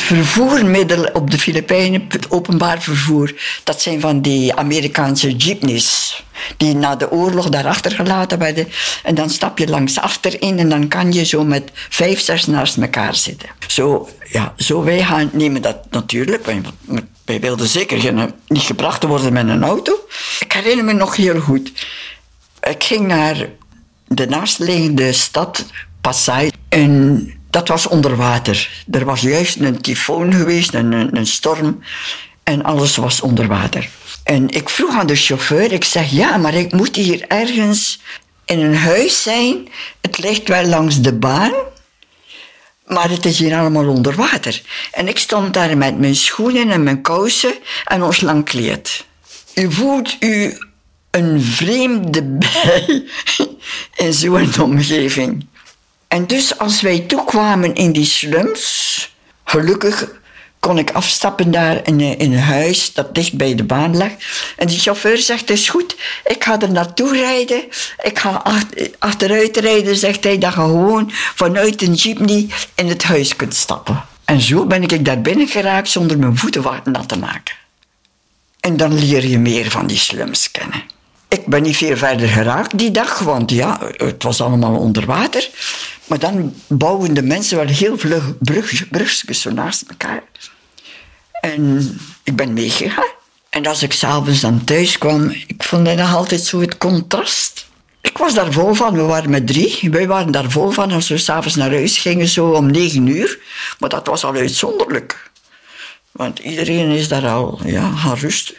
Vervoermiddel 0.00 1.04
op 1.04 1.30
de 1.30 1.38
Filipijnen, 1.38 2.04
het 2.08 2.30
openbaar 2.30 2.82
vervoer, 2.82 3.34
dat 3.64 3.82
zijn 3.82 4.00
van 4.00 4.20
die 4.20 4.54
Amerikaanse 4.54 5.36
jeepneys. 5.36 6.24
Die 6.56 6.74
na 6.74 6.96
de 6.96 7.10
oorlog 7.10 7.48
daar 7.48 7.66
achtergelaten 7.66 8.38
werden. 8.38 8.68
En 9.02 9.14
dan 9.14 9.30
stap 9.30 9.58
je 9.58 9.68
langs 9.68 9.98
achterin 9.98 10.58
en 10.58 10.68
dan 10.68 10.88
kan 10.88 11.12
je 11.12 11.24
zo 11.24 11.44
met 11.44 11.70
vijf, 11.74 12.20
zes 12.20 12.46
naast 12.46 12.76
elkaar 12.76 13.14
zitten. 13.14 13.48
Zo, 13.66 14.08
ja, 14.30 14.52
zo 14.56 14.82
wij 14.82 15.02
gaan, 15.02 15.30
nemen 15.32 15.62
dat 15.62 15.76
natuurlijk. 15.90 16.46
Wij 17.24 17.40
wilden 17.40 17.68
zeker 17.68 18.00
geen, 18.00 18.32
niet 18.46 18.62
gebracht 18.62 19.02
worden 19.02 19.32
met 19.32 19.48
een 19.48 19.64
auto. 19.64 19.92
Ik 20.40 20.52
herinner 20.52 20.84
me 20.84 20.92
nog 20.92 21.16
heel 21.16 21.40
goed. 21.40 21.72
Ik 22.60 22.84
ging 22.84 23.06
naar 23.06 23.48
de 24.06 24.26
naastliggende 24.26 25.12
stad 25.12 25.64
Pasay. 26.00 26.52
En 26.68 27.32
dat 27.52 27.68
was 27.68 27.86
onder 27.86 28.16
water. 28.16 28.84
Er 28.90 29.04
was 29.04 29.20
juist 29.20 29.56
een 29.60 29.80
tyfoon 29.80 30.32
geweest, 30.32 30.74
een, 30.74 31.16
een, 31.16 31.26
storm. 31.26 31.82
En 32.42 32.62
alles 32.62 32.96
was 32.96 33.20
onder 33.20 33.46
water. 33.46 33.88
En 34.24 34.48
ik 34.48 34.68
vroeg 34.68 34.94
aan 34.94 35.06
de 35.06 35.16
chauffeur, 35.16 35.72
ik 35.72 35.84
zeg 35.84 36.10
ja, 36.10 36.36
maar 36.36 36.54
ik 36.54 36.72
moet 36.72 36.96
hier 36.96 37.24
ergens 37.28 38.00
in 38.44 38.60
een 38.60 38.76
huis 38.76 39.22
zijn. 39.22 39.68
Het 40.00 40.18
ligt 40.18 40.48
wel 40.48 40.64
langs 40.64 41.00
de 41.00 41.12
baan, 41.12 41.52
maar 42.86 43.10
het 43.10 43.26
is 43.26 43.38
hier 43.38 43.58
allemaal 43.58 43.88
onder 43.88 44.14
water. 44.14 44.62
En 44.92 45.08
ik 45.08 45.18
stond 45.18 45.54
daar 45.54 45.76
met 45.76 45.98
mijn 45.98 46.16
schoenen 46.16 46.70
en 46.70 46.82
mijn 46.82 47.02
kousen 47.02 47.54
en 47.84 48.02
ons 48.02 48.20
lang 48.20 48.44
kleed. 48.44 49.04
U 49.54 49.72
voelt 49.72 50.16
u 50.20 50.58
een 51.10 51.42
vreemde 51.42 52.22
bij 52.44 53.04
in 53.94 54.12
zo'n 54.12 54.60
omgeving. 54.60 55.46
En 56.12 56.26
dus 56.26 56.58
als 56.58 56.80
wij 56.80 57.00
toekwamen 57.00 57.74
in 57.74 57.92
die 57.92 58.04
slums, 58.04 59.14
gelukkig 59.44 60.10
kon 60.60 60.78
ik 60.78 60.90
afstappen 60.90 61.50
daar 61.50 61.80
in, 61.84 62.00
in 62.00 62.32
een 62.32 62.38
huis 62.38 62.92
dat 62.92 63.14
dicht 63.14 63.36
bij 63.36 63.54
de 63.54 63.64
baan 63.64 63.96
lag. 63.96 64.10
En 64.56 64.66
die 64.66 64.78
chauffeur 64.78 65.18
zegt, 65.18 65.50
is 65.50 65.68
goed, 65.68 65.96
ik 66.24 66.44
ga 66.44 66.60
er 66.60 66.70
naartoe 66.70 67.12
rijden. 67.12 67.64
Ik 68.02 68.18
ga 68.18 68.42
achteruit 68.98 69.56
rijden, 69.56 69.96
zegt 69.96 70.24
hij, 70.24 70.38
dat 70.38 70.54
je 70.54 70.60
gewoon 70.60 71.10
vanuit 71.12 71.82
een 71.82 71.94
jeepney 71.94 72.46
in 72.74 72.88
het 72.88 73.02
huis 73.02 73.36
kunt 73.36 73.54
stappen. 73.54 74.04
En 74.24 74.40
zo 74.40 74.66
ben 74.66 74.82
ik 74.82 75.04
daar 75.04 75.20
binnen 75.20 75.48
geraakt 75.48 75.88
zonder 75.88 76.18
mijn 76.18 76.36
voeten 76.36 76.64
nat 76.84 77.08
te 77.08 77.18
maken. 77.18 77.54
En 78.60 78.76
dan 78.76 78.98
leer 78.98 79.26
je 79.26 79.38
meer 79.38 79.70
van 79.70 79.86
die 79.86 79.98
slums 79.98 80.50
kennen. 80.50 80.82
Ik 81.32 81.46
ben 81.46 81.62
niet 81.62 81.76
veel 81.76 81.96
verder 81.96 82.28
geraakt 82.28 82.78
die 82.78 82.90
dag, 82.90 83.18
want 83.18 83.50
ja, 83.50 83.80
het 83.96 84.22
was 84.22 84.40
allemaal 84.40 84.76
onder 84.76 85.06
water. 85.06 85.48
Maar 86.06 86.18
dan 86.18 86.54
bouwen 86.66 87.14
de 87.14 87.22
mensen 87.22 87.56
wel 87.56 87.66
heel 87.66 87.98
vlug 87.98 88.38
brugjes 88.90 89.40
zo 89.40 89.50
naast 89.50 89.84
elkaar. 89.88 90.22
En 91.40 91.98
ik 92.22 92.36
ben 92.36 92.52
meegegaan. 92.52 93.10
En 93.50 93.66
als 93.66 93.82
ik 93.82 93.92
s'avonds 93.92 94.40
dan 94.40 94.64
thuis 94.64 94.98
kwam, 94.98 95.30
ik 95.46 95.62
vond 95.62 95.86
dat 95.86 95.96
nog 95.96 96.14
altijd 96.14 96.40
zo 96.40 96.60
het 96.60 96.78
contrast. 96.78 97.66
Ik 98.00 98.18
was 98.18 98.34
daar 98.34 98.52
vol 98.52 98.74
van, 98.74 98.94
we 98.94 99.02
waren 99.02 99.30
met 99.30 99.46
drie. 99.46 99.90
Wij 99.90 100.06
waren 100.06 100.32
daar 100.32 100.50
vol 100.50 100.70
van 100.70 100.92
als 100.92 101.08
we 101.08 101.18
s'avonds 101.18 101.56
naar 101.56 101.70
huis 101.70 101.98
gingen, 101.98 102.28
zo 102.28 102.50
om 102.50 102.70
negen 102.70 103.06
uur. 103.06 103.38
Maar 103.78 103.88
dat 103.88 104.06
was 104.06 104.24
al 104.24 104.34
uitzonderlijk. 104.34 105.30
Want 106.10 106.38
iedereen 106.38 106.90
is 106.90 107.08
daar 107.08 107.26
al 107.26 107.60
ja, 107.64 107.90
gaan 107.90 108.16
rusten. 108.16 108.54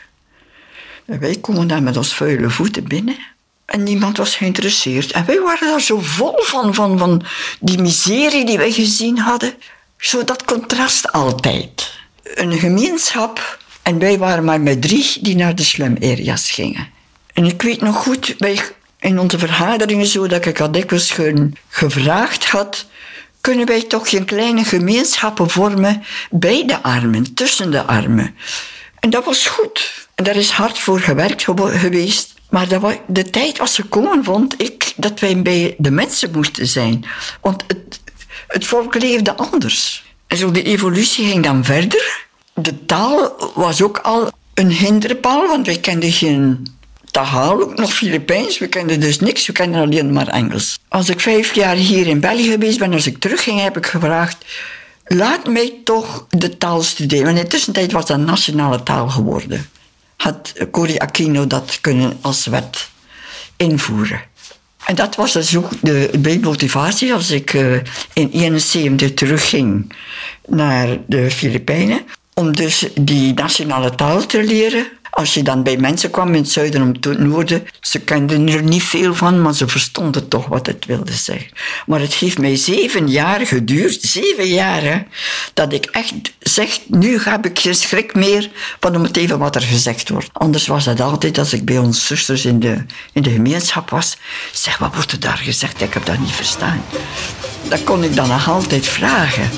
Wij 1.06 1.36
komen 1.42 1.68
daar 1.68 1.84
met 1.84 1.98
ons 1.98 2.14
vuile 2.14 2.50
voeten 2.50 2.88
binnen. 2.88 3.18
En 3.66 3.84
niemand 3.84 4.18
was 4.18 4.36
geïnteresseerd. 4.36 5.12
En 5.12 5.26
wij 5.26 5.40
waren 5.40 5.68
daar 5.68 5.82
zo 5.82 6.00
vol 6.00 6.36
van, 6.38 6.74
van, 6.74 6.98
van 6.98 7.26
die 7.60 7.82
miserie 7.82 8.46
die 8.46 8.58
wij 8.58 8.72
gezien 8.72 9.18
hadden. 9.18 9.54
Zo 9.98 10.24
dat 10.24 10.46
contrast 10.46 11.12
altijd. 11.12 11.92
Een 12.24 12.60
gemeenschap. 12.60 13.60
En 13.82 14.00
wij 14.00 14.18
waren 14.18 14.44
maar 14.44 14.62
met 14.62 14.82
drie 14.82 15.18
die 15.22 15.36
naar 15.36 15.56
de 15.56 15.64
slum 15.64 15.96
areas 16.02 16.52
gingen. 16.52 16.88
En 17.34 17.46
ik 17.46 17.62
weet 17.62 17.82
nog 17.82 17.96
goed, 17.96 18.36
bij, 18.38 18.62
in 19.00 19.20
onze 19.20 19.40
vergaderingen 19.40 20.06
zo, 20.06 20.28
dat 20.28 20.46
ik 20.46 20.60
al 20.60 20.72
dikwijls 20.72 21.16
gevraagd 21.70 22.50
had... 22.50 22.86
kunnen 23.42 23.66
wij 23.66 23.82
toch 23.84 24.10
geen 24.10 24.26
kleine 24.26 24.64
gemeenschappen 24.64 25.50
vormen 25.50 26.04
bij 26.30 26.66
de 26.66 26.82
armen, 26.82 27.34
tussen 27.34 27.72
de 27.72 27.84
armen. 27.84 28.36
En 29.00 29.10
dat 29.10 29.26
was 29.26 29.46
goed. 29.46 30.03
En 30.16 30.24
daar 30.24 30.36
is 30.36 30.50
hard 30.50 30.80
voor 30.80 31.00
gewerkt 31.00 31.44
geweest. 31.58 32.34
Maar 32.50 32.68
de 33.08 33.30
tijd 33.30 33.58
was 33.58 33.76
gekomen, 33.76 34.24
vond 34.24 34.62
ik, 34.62 34.94
dat 34.96 35.20
wij 35.20 35.42
bij 35.42 35.76
de 35.78 35.92
mensen 35.92 36.32
moesten 36.32 36.68
zijn. 36.68 37.06
Want 37.42 37.64
het, 37.68 38.02
het 38.48 38.66
volk 38.66 38.96
leefde 39.02 39.36
anders. 39.36 40.04
En 40.28 40.38
zo 40.38 40.52
de 40.52 40.64
evolutie 40.64 41.26
ging 41.26 41.44
dan 41.44 41.64
verder. 41.64 42.26
De 42.54 42.86
taal 42.86 43.36
was 43.56 43.82
ook 43.82 43.98
al 43.98 44.32
een 44.54 44.72
hinderpaal, 44.72 45.48
want 45.48 45.66
wij 45.66 45.78
kenden 45.78 46.12
geen 46.12 46.68
taal, 47.12 47.72
nog 47.76 47.94
Filipijns. 47.94 48.58
We 48.58 48.68
kenden 48.68 49.00
dus 49.00 49.20
niks, 49.20 49.46
we 49.46 49.54
kenden 49.54 49.82
alleen 49.82 50.14
maar 50.14 50.28
Engels. 50.28 50.80
Als 50.88 51.10
ik 51.10 51.20
vijf 51.20 51.56
jaar 51.56 51.76
hier 51.76 52.08
in 52.08 52.20
België 52.20 52.52
geweest 52.52 52.80
ben, 52.80 52.94
als 52.94 53.08
ik 53.08 53.18
terugging, 53.18 53.62
heb 53.62 53.78
ik 53.78 53.86
gevraagd... 53.86 54.46
Laat 55.06 55.48
mij 55.48 55.74
toch 55.84 56.26
de 56.30 56.58
taal 56.58 56.82
studeren. 56.82 57.26
Want 57.26 57.38
in 57.38 57.44
de 57.44 57.50
tussentijd 57.50 57.92
was 57.92 58.06
dat 58.06 58.20
nationale 58.20 58.84
taal 58.84 59.10
geworden. 59.10 59.70
Had 60.24 60.54
Cory 60.72 60.98
Aquino 60.98 61.48
dat 61.48 61.78
kunnen 61.82 62.18
als 62.22 62.46
wet 62.46 62.90
invoeren. 63.58 64.22
En 64.86 64.96
dat 64.96 65.16
was 65.16 65.32
dus 65.32 65.58
ook 65.58 65.70
de, 65.82 66.10
de 66.20 66.40
motivatie 66.40 67.14
als 67.14 67.32
ik 67.32 67.54
uh, 67.54 67.74
in 68.14 68.30
1971 68.32 69.14
terugging 69.14 69.96
naar 70.48 70.98
de 71.08 71.32
Filipijnen. 71.32 72.02
Om 72.34 72.56
dus 72.56 72.88
die 73.00 73.34
nationale 73.34 73.96
taal 73.96 74.26
te 74.26 74.44
leren. 74.44 74.88
Als 75.14 75.34
je 75.34 75.44
dan 75.44 75.64
bij 75.64 75.78
mensen 75.78 76.10
kwam 76.10 76.28
in 76.28 76.42
het 76.42 76.52
zuiden 76.52 76.82
om 76.82 76.88
het 76.88 77.20
noorden, 77.20 77.68
ze 77.82 78.00
kenden 78.00 78.50
er 78.50 78.64
niet 78.64 78.84
veel 78.84 79.16
van, 79.16 79.42
maar 79.42 79.54
ze 79.54 79.68
verstonden 79.68 80.28
toch 80.28 80.46
wat 80.48 80.66
het 80.66 80.86
wilde 80.86 81.12
zeggen. 81.12 81.50
Maar 81.86 82.00
het 82.00 82.14
heeft 82.14 82.38
mij 82.38 82.56
zeven 82.56 83.10
jaar 83.10 83.46
geduurd, 83.46 84.02
zeven 84.02 84.48
jaar, 84.48 85.06
dat 85.54 85.74
ik 85.74 85.86
echt 85.86 86.14
zeg, 86.40 86.80
nu 86.88 87.20
heb 87.20 87.46
ik 87.46 87.60
geen 87.60 87.76
schrik 87.76 88.16
meer 88.16 88.50
van 88.80 88.96
om 88.96 89.04
het 89.04 89.18
even 89.18 89.40
wat 89.40 89.56
er 89.56 89.62
gezegd 89.62 90.10
wordt. 90.10 90.30
Anders 90.32 90.68
was 90.68 90.84
dat 90.84 91.02
altijd 91.02 91.38
als 91.38 91.54
ik 91.54 91.66
bij 91.66 91.78
onze 91.78 92.02
zusters 92.02 92.46
in 92.46 92.60
de, 92.60 92.86
in 93.12 93.22
de 93.22 93.32
gemeenschap 93.32 93.90
was. 93.90 94.18
Zeg, 94.52 94.78
wat 94.78 94.94
wordt 94.94 95.12
er 95.12 95.20
daar 95.20 95.38
gezegd? 95.38 95.82
Ik 95.82 95.94
heb 95.94 96.06
dat 96.06 96.20
niet 96.20 96.32
verstaan. 96.32 96.84
Dat 97.70 97.84
kon 97.84 98.04
ik 98.04 98.16
dan 98.16 98.28
nog 98.28 98.50
altijd 98.50 98.88
vragen. 98.88 99.50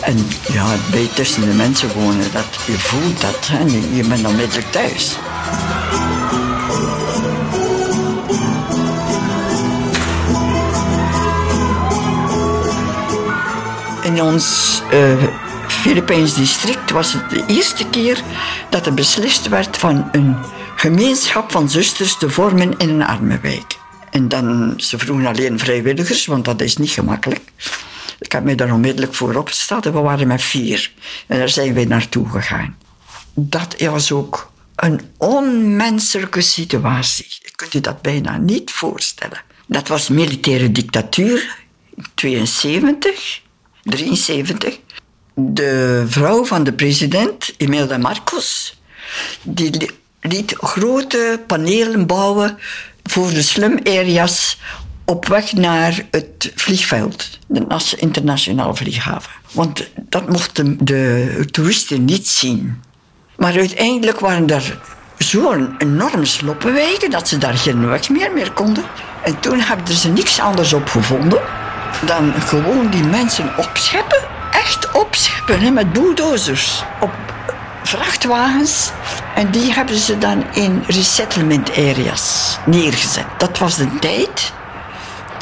En 0.00 0.26
ja, 0.52 0.76
bij 0.90 1.08
tussen 1.14 1.42
de 1.42 1.54
mensen 1.54 1.92
wonen, 1.94 2.32
dat, 2.32 2.46
je 2.66 2.78
voelt 2.78 3.20
dat. 3.20 3.46
Hè? 3.46 3.64
Je 3.96 4.08
bent 4.08 4.26
onmiddellijk 4.26 4.72
thuis. 4.72 5.16
In 14.02 14.22
ons 14.22 14.82
uh, 14.92 15.22
Filipijns 15.66 16.34
district 16.34 16.90
was 16.90 17.12
het 17.12 17.30
de 17.30 17.44
eerste 17.46 17.88
keer 17.88 18.22
dat 18.70 18.86
er 18.86 18.94
beslist 18.94 19.48
werd 19.48 19.76
van 19.76 20.08
een 20.12 20.36
gemeenschap 20.76 21.50
van 21.50 21.70
zusters 21.70 22.18
te 22.18 22.30
vormen 22.30 22.76
in 22.76 22.88
een 22.88 23.02
arme 23.02 23.38
wijk. 23.42 23.78
En 24.10 24.28
dan, 24.28 24.74
ze 24.76 24.98
vroegen 24.98 25.26
alleen 25.26 25.58
vrijwilligers, 25.58 26.26
want 26.26 26.44
dat 26.44 26.60
is 26.60 26.76
niet 26.76 26.90
gemakkelijk. 26.90 27.40
Ik 28.18 28.32
heb 28.32 28.44
me 28.44 28.54
daar 28.54 28.72
onmiddellijk 28.72 29.14
voor 29.14 29.34
opgesteld 29.34 29.86
en 29.86 29.92
we 29.92 30.00
waren 30.00 30.26
met 30.26 30.42
vier. 30.42 30.92
En 31.26 31.38
daar 31.38 31.48
zijn 31.48 31.74
we 31.74 31.84
naartoe 31.84 32.28
gegaan. 32.28 32.76
Dat 33.34 33.80
was 33.80 34.12
ook 34.12 34.52
een 34.76 35.00
onmenselijke 35.16 36.40
situatie. 36.40 37.26
Je 37.42 37.50
kunt 37.56 37.72
je 37.72 37.80
dat 37.80 38.02
bijna 38.02 38.36
niet 38.36 38.70
voorstellen. 38.70 39.42
Dat 39.66 39.88
was 39.88 40.08
militaire 40.08 40.72
dictatuur, 40.72 41.56
72, 42.14 43.40
73. 43.82 44.78
De 45.34 46.04
vrouw 46.06 46.44
van 46.44 46.64
de 46.64 46.72
president, 46.72 47.54
Imelda 47.56 47.98
Marcos, 47.98 48.78
die 49.42 49.90
liet 50.20 50.54
grote 50.56 51.42
panelen 51.46 52.06
bouwen 52.06 52.58
voor 53.02 53.30
de 53.30 53.42
slum 53.42 53.78
areas 53.84 54.58
op 55.04 55.26
weg 55.26 55.52
naar 55.52 56.06
het 56.10 56.52
vliegveld, 56.54 57.38
de 57.46 57.96
internationale 57.96 58.74
vlieghaven. 58.74 59.30
Want 59.52 59.90
dat 60.08 60.28
mochten 60.28 60.76
de 60.80 61.46
toeristen 61.50 62.04
niet 62.04 62.28
zien. 62.28 62.82
Maar 63.36 63.56
uiteindelijk 63.56 64.20
waren 64.20 64.50
er 64.50 64.78
zo'n 65.18 65.74
enorm 65.78 66.24
sloppenwijken 66.24 67.10
dat 67.10 67.28
ze 67.28 67.38
daar 67.38 67.54
geen 67.54 67.88
weg 67.88 68.08
meer 68.08 68.32
meer 68.32 68.52
konden. 68.52 68.84
En 69.22 69.40
toen 69.40 69.60
hebben 69.60 69.94
ze 69.94 70.08
niks 70.08 70.40
anders 70.40 70.72
op 70.72 70.88
gevonden 70.88 71.40
dan 72.06 72.32
gewoon 72.32 72.90
die 72.90 73.04
mensen 73.04 73.52
opscheppen. 73.56 74.22
Echt 74.50 74.92
opscheppen 74.92 75.72
met 75.72 75.92
bulldozers. 75.92 76.82
Op 77.00 77.10
vrachtwagens. 77.82 78.90
En 79.34 79.50
die 79.50 79.72
hebben 79.72 79.98
ze 79.98 80.18
dan 80.18 80.44
in 80.52 80.82
resettlement 80.86 81.70
areas 81.70 82.58
neergezet. 82.66 83.26
Dat 83.38 83.58
was 83.58 83.76
de 83.76 83.98
tijd 84.00 84.52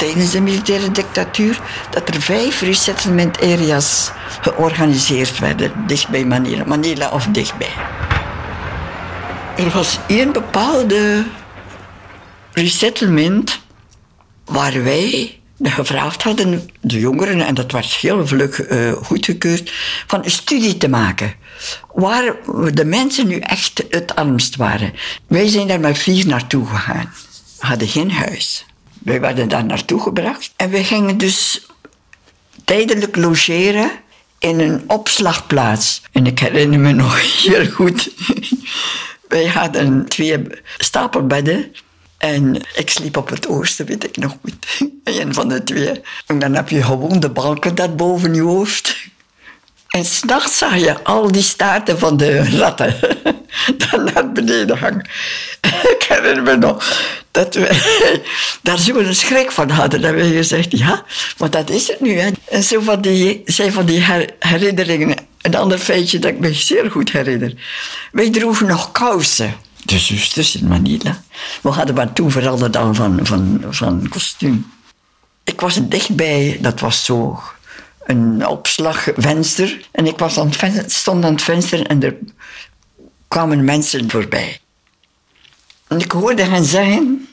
tijdens 0.03 0.31
de 0.31 0.41
militaire 0.41 0.91
dictatuur 0.91 1.59
dat 1.89 2.09
er 2.09 2.21
vijf 2.21 2.61
resettlement 2.61 3.41
areas 3.41 4.11
georganiseerd 4.41 5.39
werden, 5.39 5.71
dichtbij 5.87 6.25
Manila, 6.25 6.63
Manila 6.65 7.09
of 7.09 7.25
dichtbij. 7.25 7.73
Er 9.57 9.69
was 9.73 9.99
één 10.07 10.31
bepaalde 10.31 11.25
resettlement 12.53 13.59
waar 14.45 14.83
wij 14.83 15.39
gevraagd 15.63 16.23
hadden, 16.23 16.69
de 16.81 16.99
jongeren, 16.99 17.45
en 17.45 17.53
dat 17.53 17.71
werd 17.71 17.85
heel 17.85 18.27
vlug 18.27 18.69
uh, 18.69 18.91
goedgekeurd, 18.93 19.73
van 20.07 20.23
een 20.23 20.31
studie 20.31 20.77
te 20.77 20.89
maken. 20.89 21.33
Waar 21.93 22.35
de 22.73 22.85
mensen 22.85 23.27
nu 23.27 23.37
echt 23.37 23.83
het 23.89 24.15
armst 24.15 24.55
waren. 24.55 24.93
Wij 25.27 25.47
zijn 25.47 25.67
daar 25.67 25.79
met 25.79 25.97
vier 25.97 26.27
naartoe 26.27 26.65
gegaan. 26.65 27.13
We 27.59 27.67
hadden 27.67 27.87
geen 27.87 28.11
huis. 28.11 28.65
Wij 29.03 29.21
werden 29.21 29.49
daar 29.49 29.65
naartoe 29.65 30.01
gebracht. 30.01 30.53
En 30.55 30.69
we 30.69 30.83
gingen 30.83 31.17
dus 31.17 31.67
tijdelijk 32.65 33.15
logeren 33.15 33.91
in 34.39 34.59
een 34.59 34.83
opslagplaats. 34.87 36.01
En 36.11 36.25
ik 36.25 36.39
herinner 36.39 36.79
me 36.79 36.91
nog 36.91 37.21
heel 37.43 37.65
goed. 37.65 38.09
Wij 39.27 39.45
hadden 39.45 40.05
twee 40.05 40.47
stapelbedden. 40.77 41.71
En 42.17 42.55
ik 42.75 42.89
sliep 42.89 43.17
op 43.17 43.29
het 43.29 43.47
oosten, 43.47 43.85
weet 43.85 44.03
ik 44.03 44.17
nog 44.17 44.37
goed. 44.41 44.67
Een 45.19 45.33
van 45.33 45.47
de 45.47 45.63
twee. 45.63 46.01
En 46.27 46.39
dan 46.39 46.53
heb 46.53 46.69
je 46.69 46.83
gewoon 46.83 47.19
de 47.19 47.29
balken 47.29 47.75
daar 47.75 47.95
boven 47.95 48.33
je 48.33 48.41
hoofd. 48.41 48.95
En 49.87 50.05
s'nachts 50.05 50.57
zag 50.57 50.77
je 50.77 51.03
al 51.03 51.31
die 51.31 51.41
staarten 51.41 51.99
van 51.99 52.17
de 52.17 52.57
ratten 52.57 52.95
dan 53.77 54.03
naar 54.13 54.31
beneden 54.31 54.77
hangen. 54.77 55.09
Ik 55.61 56.05
herinner 56.07 56.43
me 56.43 56.55
nog 56.55 57.01
dat 57.31 57.55
we 57.55 57.67
daar 58.61 58.79
zo 58.79 58.97
een 58.97 59.15
schrik 59.15 59.51
van 59.51 59.69
hadden. 59.69 60.01
Dat 60.01 60.13
we 60.13 60.23
gezegd, 60.23 60.77
ja, 60.77 61.03
want 61.37 61.51
dat 61.51 61.69
is 61.69 61.87
het 61.87 61.99
nu. 61.99 62.17
En 62.45 62.63
zo 62.63 62.81
van 62.81 63.01
die, 63.01 63.41
zijn 63.45 63.71
van 63.71 63.85
die 63.85 64.03
herinneringen. 64.39 65.17
Een 65.41 65.55
ander 65.55 65.77
feitje 65.77 66.19
dat 66.19 66.31
ik 66.31 66.39
me 66.39 66.53
zeer 66.53 66.91
goed 66.91 67.11
herinner. 67.11 67.53
Wij 68.11 68.29
droegen 68.29 68.67
nog 68.67 68.91
kousen. 68.91 69.53
De 69.85 69.99
zusters 69.99 70.55
in 70.55 70.67
Manila. 70.67 71.23
We 71.61 71.69
hadden 71.69 71.95
maar 71.95 72.13
toen 72.13 72.31
veranderd 72.31 72.73
dan 72.73 72.95
van, 72.95 73.19
van, 73.23 73.63
van 73.69 74.07
kostuum. 74.09 74.71
Ik 75.43 75.61
was 75.61 75.87
dichtbij, 75.87 76.57
dat 76.61 76.79
was 76.79 77.05
zo 77.05 77.41
een 78.05 78.47
opslagvenster. 78.47 79.87
En 79.91 80.05
ik 80.05 80.17
was 80.17 80.39
aan 80.39 80.51
het 80.59 80.91
stond 80.91 81.25
aan 81.25 81.31
het 81.31 81.41
venster 81.41 81.85
en 81.85 82.03
er 82.03 82.15
kwamen 83.33 83.63
mensen 83.63 84.11
voorbij. 84.11 84.59
En 85.87 85.99
ik 85.99 86.11
hoorde 86.11 86.43
hen 86.43 86.65
zeggen... 86.65 87.27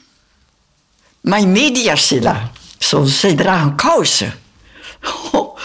Mijn 1.21 1.51
mediacilla. 1.51 2.51
Zo, 2.77 3.03
zij 3.03 3.35
dragen 3.35 3.75
kousen. 3.75 4.33
Oh, 5.31 5.57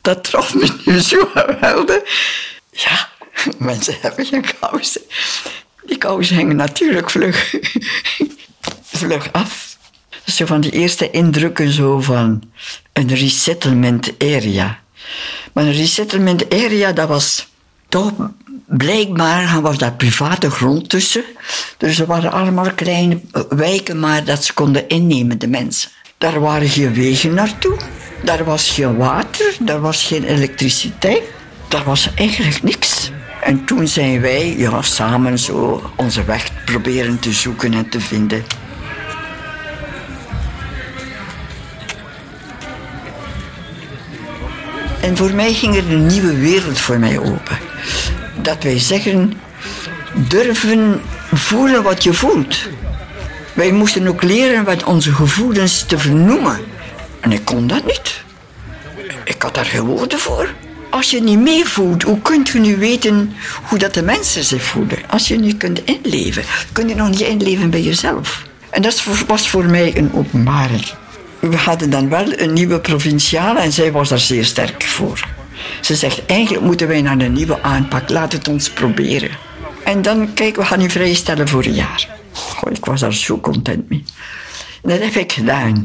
dat 0.00 0.24
trof 0.24 0.54
me 0.54 0.76
nu 0.84 1.00
zo 1.00 1.30
geweldig. 1.34 2.02
Ja, 2.70 3.08
mensen 3.70 3.96
hebben 4.00 4.26
geen 4.26 4.44
kousen. 4.60 5.00
Die 5.86 5.98
kousen 5.98 6.36
hingen 6.36 6.56
natuurlijk 6.56 7.10
vlug, 7.10 7.54
vlug 9.00 9.32
af. 9.32 9.76
Zo 10.26 10.46
van 10.46 10.60
die 10.60 10.70
eerste 10.70 11.10
indrukken 11.10 11.72
zo 11.72 12.00
van 12.00 12.52
een 12.92 13.14
resettlement 13.14 14.12
area. 14.18 14.80
Maar 15.52 15.64
een 15.64 15.72
resettlement 15.72 16.50
area, 16.50 16.92
dat 16.92 17.08
was 17.08 17.46
toch 17.94 18.12
blijkbaar 18.66 19.60
was 19.60 19.78
daar 19.78 19.92
private 19.92 20.50
grond 20.50 20.88
tussen. 20.88 21.24
Dus 21.76 22.00
er 22.00 22.06
waren 22.06 22.32
allemaal 22.32 22.70
kleine 22.74 23.20
wijken, 23.48 23.98
maar 23.98 24.24
dat 24.24 24.44
ze 24.44 24.52
konden 24.52 24.88
innemen, 24.88 25.38
de 25.38 25.48
mensen. 25.48 25.90
Daar 26.18 26.40
waren 26.40 26.68
geen 26.68 26.94
wegen 26.94 27.34
naartoe. 27.34 27.76
Daar 28.22 28.44
was 28.44 28.70
geen 28.70 28.96
water, 28.96 29.56
daar 29.60 29.80
was 29.80 30.04
geen 30.04 30.24
elektriciteit. 30.24 31.22
Daar 31.68 31.84
was 31.84 32.10
eigenlijk 32.14 32.62
niks. 32.62 33.10
En 33.42 33.64
toen 33.64 33.88
zijn 33.88 34.20
wij 34.20 34.56
ja, 34.56 34.82
samen 34.82 35.38
zo 35.38 35.82
onze 35.96 36.24
weg 36.24 36.50
proberen 36.64 37.18
te 37.18 37.32
zoeken 37.32 37.74
en 37.74 37.88
te 37.88 38.00
vinden. 38.00 38.44
En 45.00 45.16
voor 45.16 45.34
mij 45.34 45.52
ging 45.52 45.76
er 45.76 45.92
een 45.92 46.06
nieuwe 46.06 46.36
wereld 46.36 46.78
voor 46.78 46.98
mij 46.98 47.18
open. 47.18 47.73
Dat 48.42 48.62
wij 48.62 48.78
zeggen, 48.78 49.32
durven 50.14 51.00
voelen 51.32 51.82
wat 51.82 52.02
je 52.02 52.12
voelt. 52.12 52.58
Wij 53.52 53.72
moesten 53.72 54.06
ook 54.06 54.22
leren 54.22 54.64
wat 54.64 54.84
onze 54.84 55.12
gevoelens 55.12 55.84
te 55.86 55.98
vernoemen. 55.98 56.58
En 57.20 57.32
ik 57.32 57.44
kon 57.44 57.66
dat 57.66 57.86
niet. 57.86 58.22
Ik 59.24 59.42
had 59.42 59.54
daar 59.54 59.64
geen 59.64 59.80
woorden 59.84 60.18
voor. 60.18 60.48
als 60.90 61.10
je 61.10 61.22
niet 61.22 61.38
meevoelt, 61.38 62.02
hoe 62.02 62.20
kunt 62.20 62.48
je 62.48 62.58
nu 62.58 62.76
weten 62.76 63.34
hoe 63.62 63.78
dat 63.78 63.94
de 63.94 64.02
mensen 64.02 64.44
zich 64.44 64.62
voelen? 64.62 64.98
Als 65.08 65.28
je 65.28 65.38
niet 65.38 65.56
kunt 65.56 65.84
inleven, 65.84 66.42
kun 66.72 66.88
je 66.88 66.94
nog 66.94 67.08
niet 67.08 67.20
inleven 67.20 67.70
bij 67.70 67.82
jezelf. 67.82 68.42
En 68.70 68.82
dat 68.82 69.04
was 69.26 69.48
voor 69.48 69.64
mij 69.64 69.96
een 69.96 70.10
openbaring. 70.14 70.90
We 71.40 71.56
hadden 71.56 71.90
dan 71.90 72.08
wel 72.08 72.38
een 72.40 72.52
nieuwe 72.52 72.80
provinciale 72.80 73.60
en 73.60 73.72
zij 73.72 73.92
was 73.92 74.08
daar 74.08 74.18
zeer 74.18 74.44
sterk 74.44 74.82
voor. 74.82 75.28
Ze 75.80 75.94
zegt, 75.94 76.26
eigenlijk 76.26 76.64
moeten 76.64 76.88
wij 76.88 77.02
naar 77.02 77.20
een 77.20 77.32
nieuwe 77.32 77.62
aanpak, 77.62 78.10
laat 78.10 78.32
het 78.32 78.48
ons 78.48 78.70
proberen. 78.70 79.30
En 79.84 80.02
dan, 80.02 80.34
kijk, 80.34 80.56
we 80.56 80.64
gaan 80.64 80.80
u 80.80 80.90
vrijstellen 80.90 81.48
voor 81.48 81.64
een 81.64 81.74
jaar. 81.74 82.08
Goh, 82.32 82.72
ik 82.72 82.84
was 82.84 83.00
daar 83.00 83.12
zo 83.12 83.40
content 83.40 83.88
mee. 83.88 84.04
dat 84.82 85.00
heb 85.00 85.14
ik 85.14 85.32
gedaan. 85.32 85.84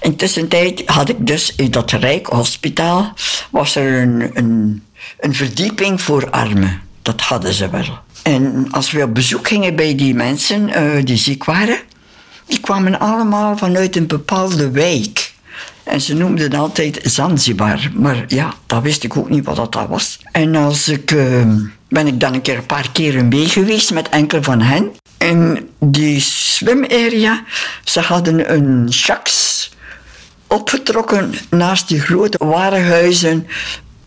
Intussen 0.00 0.48
had 0.86 1.08
ik 1.08 1.26
dus 1.26 1.54
in 1.56 1.70
dat 1.70 1.90
Rijkhospitaal 1.90 3.12
was 3.50 3.76
er 3.76 4.02
een, 4.02 4.30
een, 5.18 5.34
verdieping 5.34 6.02
voor 6.02 6.30
armen. 6.30 6.80
Dat 7.02 7.20
hadden 7.20 7.52
ze 7.52 7.70
wel. 7.70 7.98
En 8.22 8.68
als 8.70 8.90
we 8.90 9.02
op 9.02 9.14
bezoek 9.14 9.48
gingen 9.48 9.76
bij 9.76 9.94
die 9.94 10.14
mensen 10.14 10.68
uh, 10.68 11.04
die 11.04 11.16
ziek 11.16 11.44
waren, 11.44 11.78
die 12.46 12.60
kwamen 12.60 13.00
allemaal 13.00 13.56
vanuit 13.56 13.96
een 13.96 14.06
bepaalde 14.06 14.70
wijk. 14.70 15.23
En 15.84 16.00
ze 16.00 16.14
noemden 16.14 16.44
het 16.44 16.54
altijd 16.54 17.00
Zanzibar. 17.02 17.90
Maar 17.94 18.24
ja, 18.26 18.54
dat 18.66 18.82
wist 18.82 19.04
ik 19.04 19.16
ook 19.16 19.30
niet 19.30 19.44
wat 19.44 19.72
dat 19.72 19.86
was. 19.88 20.18
En 20.32 20.54
als 20.54 20.88
ik, 20.88 21.10
uh, 21.10 21.46
ben 21.88 22.06
ik 22.06 22.20
dan 22.20 22.34
een 22.34 22.42
keer 22.42 22.56
een 22.56 22.66
paar 22.66 22.90
keren 22.92 23.28
mee 23.28 23.46
geweest 23.46 23.92
met 23.92 24.08
enkele 24.08 24.42
van 24.42 24.60
hen. 24.60 24.90
En 25.18 25.68
die 25.78 26.20
swimarea, 26.20 27.42
ze 27.84 28.00
hadden 28.00 28.52
een 28.54 28.92
shaks 28.92 29.70
opgetrokken 30.46 31.34
naast 31.50 31.88
die 31.88 32.00
grote 32.00 32.44
warenhuizen. 32.44 33.46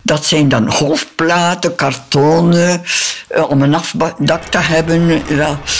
Dat 0.08 0.24
zijn 0.24 0.48
dan 0.48 0.72
golfplaten, 0.72 1.74
kartonnen, 1.74 2.82
eh, 3.28 3.50
om 3.50 3.62
een 3.62 3.74
afdak 3.74 4.42
te 4.42 4.58
hebben. 4.58 5.22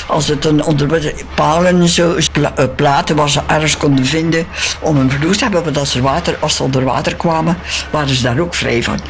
als 0.09 0.29
het 0.29 0.45
een 0.45 0.65
onder 0.65 1.15
palen, 1.35 1.89
zo, 1.89 2.15
eh, 2.15 2.65
platen 2.77 3.17
waar 3.17 3.31
ze 3.31 3.41
ergens 3.47 3.77
konden 3.77 4.07
vinden 4.07 4.47
om 4.81 4.97
een 4.97 5.11
vloer 5.11 5.37
te 5.37 5.43
hebben. 5.43 5.65
Want 5.65 5.79
als, 5.79 5.95
er 5.95 6.03
water, 6.03 6.37
als 6.41 6.57
ze 6.57 6.63
onder 6.63 6.85
water 6.85 7.17
kwamen, 7.17 7.59
waren 7.91 8.15
ze 8.15 8.23
daar 8.23 8.39
ook 8.39 8.55
vrij 8.55 8.83
van. 8.83 9.01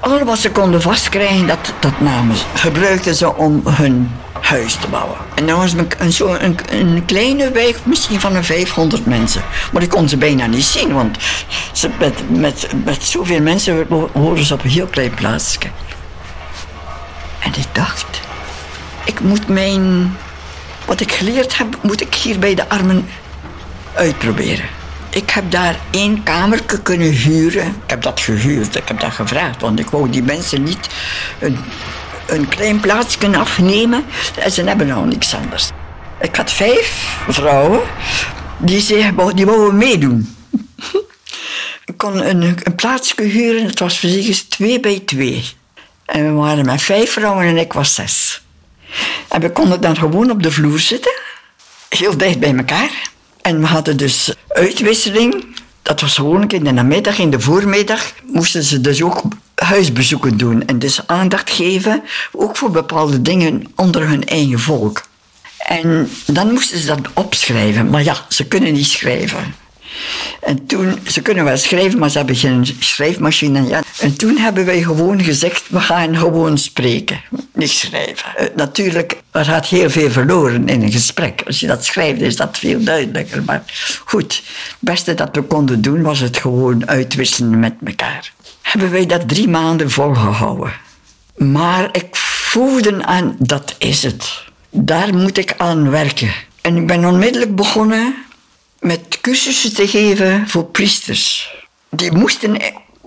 Al 0.00 0.24
wat 0.24 0.38
ze 0.38 0.50
konden 0.50 0.82
vastkrijgen, 0.82 1.46
dat, 1.46 1.72
dat 1.80 2.00
namen 2.00 2.36
ze. 2.36 2.44
Gebruikten 2.54 3.14
ze 3.14 3.34
om 3.36 3.62
hun 3.64 4.10
huis 4.40 4.74
te 4.74 4.88
bouwen. 4.88 5.16
En 5.34 5.46
dan 5.46 5.58
was 5.58 5.72
een, 5.98 6.12
zo 6.12 6.34
een, 6.34 6.58
een, 6.70 7.04
kleine 7.04 7.50
wijk, 7.50 7.76
misschien 7.84 8.20
van 8.20 8.36
een 8.36 8.44
500 8.44 9.06
mensen. 9.06 9.42
Maar 9.72 9.82
ik 9.82 9.88
kon 9.88 10.08
ze 10.08 10.16
bijna 10.16 10.46
niet 10.46 10.64
zien, 10.64 10.92
want 10.92 11.18
ze, 11.72 11.90
met, 11.98 12.30
met, 12.30 12.68
met 12.84 13.02
zoveel 13.02 13.40
mensen 13.40 13.86
horen 14.12 14.44
ze 14.44 14.54
op 14.54 14.64
een 14.64 14.70
heel 14.70 14.86
klein 14.86 15.14
plaatsje. 15.14 15.68
En 17.38 17.50
ik 17.56 17.66
dacht, 17.72 18.20
ik 19.04 19.20
moet 19.20 19.48
mijn, 19.48 20.16
wat 20.84 21.00
ik 21.00 21.12
geleerd 21.12 21.58
heb, 21.58 21.78
moet 21.82 22.00
ik 22.00 22.14
hier 22.14 22.38
bij 22.38 22.54
de 22.54 22.68
armen 22.68 23.08
uitproberen. 23.94 24.66
Ik 25.10 25.30
heb 25.30 25.50
daar 25.50 25.78
één 25.90 26.22
kamer 26.22 26.60
kunnen 26.82 27.10
huren. 27.10 27.66
Ik 27.66 27.90
heb 27.90 28.02
dat 28.02 28.20
gehuurd, 28.20 28.76
ik 28.76 28.88
heb 28.88 29.00
dat 29.00 29.12
gevraagd, 29.12 29.60
want 29.60 29.78
ik 29.78 29.90
wou 29.90 30.10
die 30.10 30.22
mensen 30.22 30.62
niet 30.62 30.88
een 31.38 31.58
een 32.34 32.48
klein 32.48 32.80
plaatsje 32.80 33.36
afnemen 33.38 34.04
en 34.38 34.52
ze 34.52 34.62
hebben 34.62 34.86
nog 34.86 35.04
niks 35.04 35.34
anders. 35.34 35.70
Ik 36.20 36.36
had 36.36 36.52
vijf 36.52 37.18
vrouwen 37.28 37.80
die, 38.58 38.80
zeggen, 38.80 39.36
die 39.36 39.46
wouden 39.46 39.76
meedoen. 39.76 40.36
Ik 41.84 41.96
kon 41.96 42.26
een, 42.26 42.42
een 42.42 42.74
plaatsje 42.74 43.22
huren, 43.22 43.66
het 43.66 43.78
was 43.78 43.98
precies 43.98 44.42
twee 44.42 44.80
bij 44.80 45.02
twee. 45.04 45.44
En 46.04 46.26
we 46.26 46.32
waren 46.32 46.66
met 46.66 46.82
vijf 46.82 47.12
vrouwen 47.12 47.46
en 47.46 47.56
ik 47.56 47.72
was 47.72 47.94
zes. 47.94 48.42
En 49.28 49.40
we 49.40 49.50
konden 49.50 49.80
dan 49.80 49.96
gewoon 49.96 50.30
op 50.30 50.42
de 50.42 50.50
vloer 50.50 50.80
zitten, 50.80 51.12
heel 51.88 52.16
dicht 52.16 52.38
bij 52.38 52.56
elkaar. 52.56 53.10
En 53.42 53.60
we 53.60 53.66
hadden 53.66 53.96
dus 53.96 54.34
uitwisseling. 54.48 55.56
Dat 55.82 56.00
was 56.00 56.14
gewoonlijk 56.14 56.52
in 56.52 56.64
de 56.64 56.72
namiddag, 56.72 57.18
in 57.18 57.30
de 57.30 57.40
voormiddag 57.40 58.12
moesten 58.26 58.62
ze 58.62 58.80
dus 58.80 59.02
ook 59.02 59.22
huisbezoeken 59.54 60.36
doen 60.36 60.66
en 60.66 60.78
dus 60.78 61.06
aandacht 61.06 61.50
geven, 61.50 62.02
ook 62.32 62.56
voor 62.56 62.70
bepaalde 62.70 63.22
dingen 63.22 63.64
onder 63.76 64.08
hun 64.08 64.24
eigen 64.24 64.60
volk. 64.60 65.02
En 65.58 66.10
dan 66.26 66.52
moesten 66.52 66.78
ze 66.78 66.86
dat 66.86 66.98
opschrijven, 67.14 67.90
maar 67.90 68.02
ja, 68.02 68.16
ze 68.28 68.46
kunnen 68.46 68.72
niet 68.72 68.86
schrijven. 68.86 69.54
En 70.40 70.66
toen, 70.66 70.98
ze 71.06 71.22
kunnen 71.22 71.44
wel 71.44 71.56
schrijven, 71.56 71.98
maar 71.98 72.10
ze 72.10 72.16
hebben 72.16 72.36
geen 72.36 72.76
schrijfmachine. 72.78 73.66
Ja. 73.66 73.82
En 73.98 74.16
toen 74.16 74.36
hebben 74.36 74.64
wij 74.64 74.82
gewoon 74.82 75.22
gezegd, 75.22 75.64
we 75.68 75.80
gaan 75.80 76.16
gewoon 76.16 76.58
spreken, 76.58 77.20
niet 77.52 77.70
schrijven. 77.70 78.26
Uh, 78.40 78.46
natuurlijk, 78.56 79.16
er 79.30 79.44
gaat 79.44 79.66
heel 79.66 79.90
veel 79.90 80.10
verloren 80.10 80.68
in 80.68 80.82
een 80.82 80.92
gesprek. 80.92 81.42
Als 81.46 81.60
je 81.60 81.66
dat 81.66 81.84
schrijft, 81.84 82.20
is 82.20 82.36
dat 82.36 82.58
veel 82.58 82.84
duidelijker. 82.84 83.42
Maar 83.42 83.62
goed, 84.04 84.34
het 84.34 84.76
beste 84.78 85.14
dat 85.14 85.28
we 85.32 85.42
konden 85.42 85.82
doen, 85.82 86.02
was 86.02 86.18
het 86.18 86.36
gewoon 86.36 86.88
uitwisselen 86.88 87.58
met 87.58 87.74
elkaar 87.84 88.32
hebben 88.64 88.90
wij 88.90 89.06
dat 89.06 89.28
drie 89.28 89.48
maanden 89.48 89.90
volgehouden. 89.90 90.72
Maar 91.36 91.88
ik 91.92 92.16
voelde 92.16 93.04
aan, 93.04 93.36
dat 93.38 93.74
is 93.78 94.02
het. 94.02 94.42
Daar 94.70 95.14
moet 95.14 95.38
ik 95.38 95.54
aan 95.56 95.90
werken. 95.90 96.32
En 96.60 96.76
ik 96.76 96.86
ben 96.86 97.04
onmiddellijk 97.04 97.56
begonnen 97.56 98.14
met 98.84 99.20
cursussen 99.20 99.74
te 99.74 99.88
geven 99.88 100.48
voor 100.48 100.64
priesters. 100.64 101.54
Die 101.90 102.12
moesten 102.12 102.56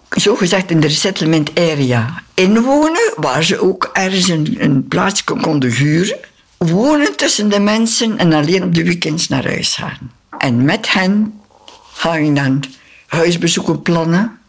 zogezegd 0.09 0.71
in 0.71 0.79
de 0.79 0.87
resettlement 0.87 1.59
area 1.59 2.23
inwonen, 2.33 3.13
waar 3.15 3.43
ze 3.43 3.59
ook 3.61 3.89
ergens 3.93 4.27
een, 4.27 4.55
een 4.59 4.87
plaatsje 4.87 5.23
konden 5.23 5.71
huren. 5.71 6.17
Wonen 6.57 7.15
tussen 7.17 7.49
de 7.49 7.59
mensen 7.59 8.17
en 8.17 8.33
alleen 8.33 8.63
op 8.63 8.75
de 8.75 8.83
weekends 8.83 9.27
naar 9.27 9.45
huis 9.45 9.75
gaan. 9.75 10.11
En 10.37 10.65
met 10.65 10.93
hen 10.93 11.39
ga 11.93 12.15
ik 12.15 12.35
dan 12.35 12.63
huisbezoeken 13.07 13.81
plannen 13.81 14.39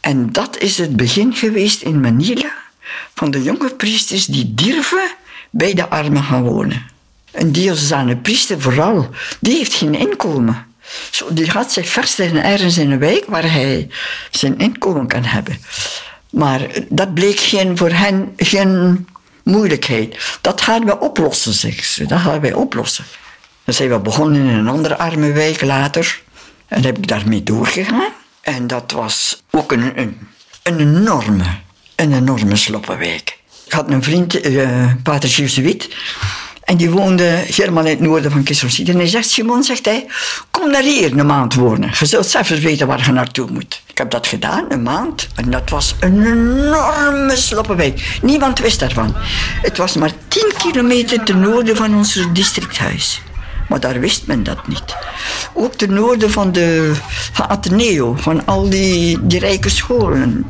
en 0.00 0.32
dat 0.32 0.58
is 0.58 0.78
het 0.78 0.96
begin 0.96 1.34
geweest 1.34 1.82
in 1.82 2.00
Manila 2.00 2.52
van 3.14 3.30
de 3.30 3.42
jonge 3.42 3.74
priesters 3.74 4.26
die 4.26 4.54
durven 4.54 5.10
bij 5.50 5.74
de 5.74 5.88
armen 5.88 6.22
gaan 6.22 6.42
wonen. 6.42 6.93
Een 7.34 7.52
diocesane 7.52 8.16
priester 8.16 8.60
vooral, 8.60 9.08
die 9.40 9.56
heeft 9.56 9.74
geen 9.74 9.94
inkomen. 9.94 10.66
Zo, 11.10 11.26
die 11.32 11.50
gaat 11.50 11.72
zich 11.72 11.88
vestigen 11.88 12.44
ergens 12.44 12.78
in 12.78 12.90
een 12.90 12.98
wijk 12.98 13.24
waar 13.28 13.52
hij 13.52 13.88
zijn 14.30 14.58
inkomen 14.58 15.06
kan 15.06 15.24
hebben. 15.24 15.58
Maar 16.30 16.66
dat 16.88 17.14
bleek 17.14 17.38
geen, 17.38 17.78
voor 17.78 17.90
hen 17.90 18.32
geen 18.36 19.06
moeilijkheid. 19.42 20.38
Dat 20.40 20.60
gaan 20.60 20.84
we 20.84 21.00
oplossen, 21.00 21.52
zeggen 21.52 21.84
ze. 21.84 22.06
Dat 22.06 22.20
gaan 22.20 22.40
wij 22.40 22.52
oplossen. 22.52 23.04
Dan 23.64 23.74
zijn 23.74 23.88
we 23.88 23.98
begonnen 23.98 24.40
in 24.40 24.54
een 24.54 24.68
andere 24.68 24.96
arme 24.96 25.32
wijk 25.32 25.60
later. 25.62 26.22
En 26.68 26.84
heb 26.84 26.98
ik 26.98 27.08
daarmee 27.08 27.42
doorgegaan. 27.42 28.12
En 28.40 28.66
dat 28.66 28.92
was 28.92 29.42
ook 29.50 29.72
een, 29.72 29.98
een, 29.98 30.28
een 30.62 30.78
enorme, 30.78 31.44
een 31.96 32.12
enorme 32.12 32.56
sloppenwijk. 32.56 33.38
Ik 33.66 33.72
had 33.72 33.90
een 33.90 34.02
vriend, 34.02 34.46
uh, 34.46 34.92
Pater 35.02 35.28
Gilles 35.28 35.56
en 36.64 36.76
die 36.76 36.90
woonde 36.90 37.24
helemaal 37.24 37.84
in 37.84 37.90
het 37.90 38.00
noorden 38.00 38.30
van 38.30 38.42
Kisselsied. 38.42 38.88
En 38.88 38.96
hij 38.96 39.06
zegt, 39.06 39.30
Simon, 39.30 39.62
zegt 39.62 39.84
hij, 39.84 40.06
kom 40.50 40.70
naar 40.70 40.82
hier 40.82 41.18
een 41.18 41.26
maand 41.26 41.54
wonen. 41.54 41.90
Je 41.98 42.06
zult 42.06 42.26
zelf 42.26 42.48
weten 42.48 42.86
waar 42.86 43.02
je 43.06 43.12
naartoe 43.12 43.50
moet. 43.50 43.82
Ik 43.86 43.98
heb 43.98 44.10
dat 44.10 44.26
gedaan, 44.26 44.64
een 44.68 44.82
maand. 44.82 45.28
En 45.34 45.50
dat 45.50 45.70
was 45.70 45.94
een 46.00 46.26
enorme 46.26 47.36
sloppenwijk. 47.36 48.18
Niemand 48.22 48.58
wist 48.58 48.80
daarvan. 48.80 49.14
Het 49.62 49.76
was 49.76 49.94
maar 49.94 50.12
10 50.28 50.52
kilometer 50.58 51.22
ten 51.24 51.40
noorden 51.40 51.76
van 51.76 51.94
ons 51.94 52.26
districthuis. 52.32 53.22
Maar 53.68 53.80
daar 53.80 54.00
wist 54.00 54.26
men 54.26 54.42
dat 54.42 54.68
niet. 54.68 54.96
Ook 55.52 55.74
ten 55.74 55.92
noorden 55.92 56.30
van 56.30 56.52
de 56.52 56.92
van 57.32 58.16
van 58.16 58.46
al 58.46 58.68
die, 58.68 59.18
die 59.22 59.38
rijke 59.38 59.68
scholen. 59.68 60.46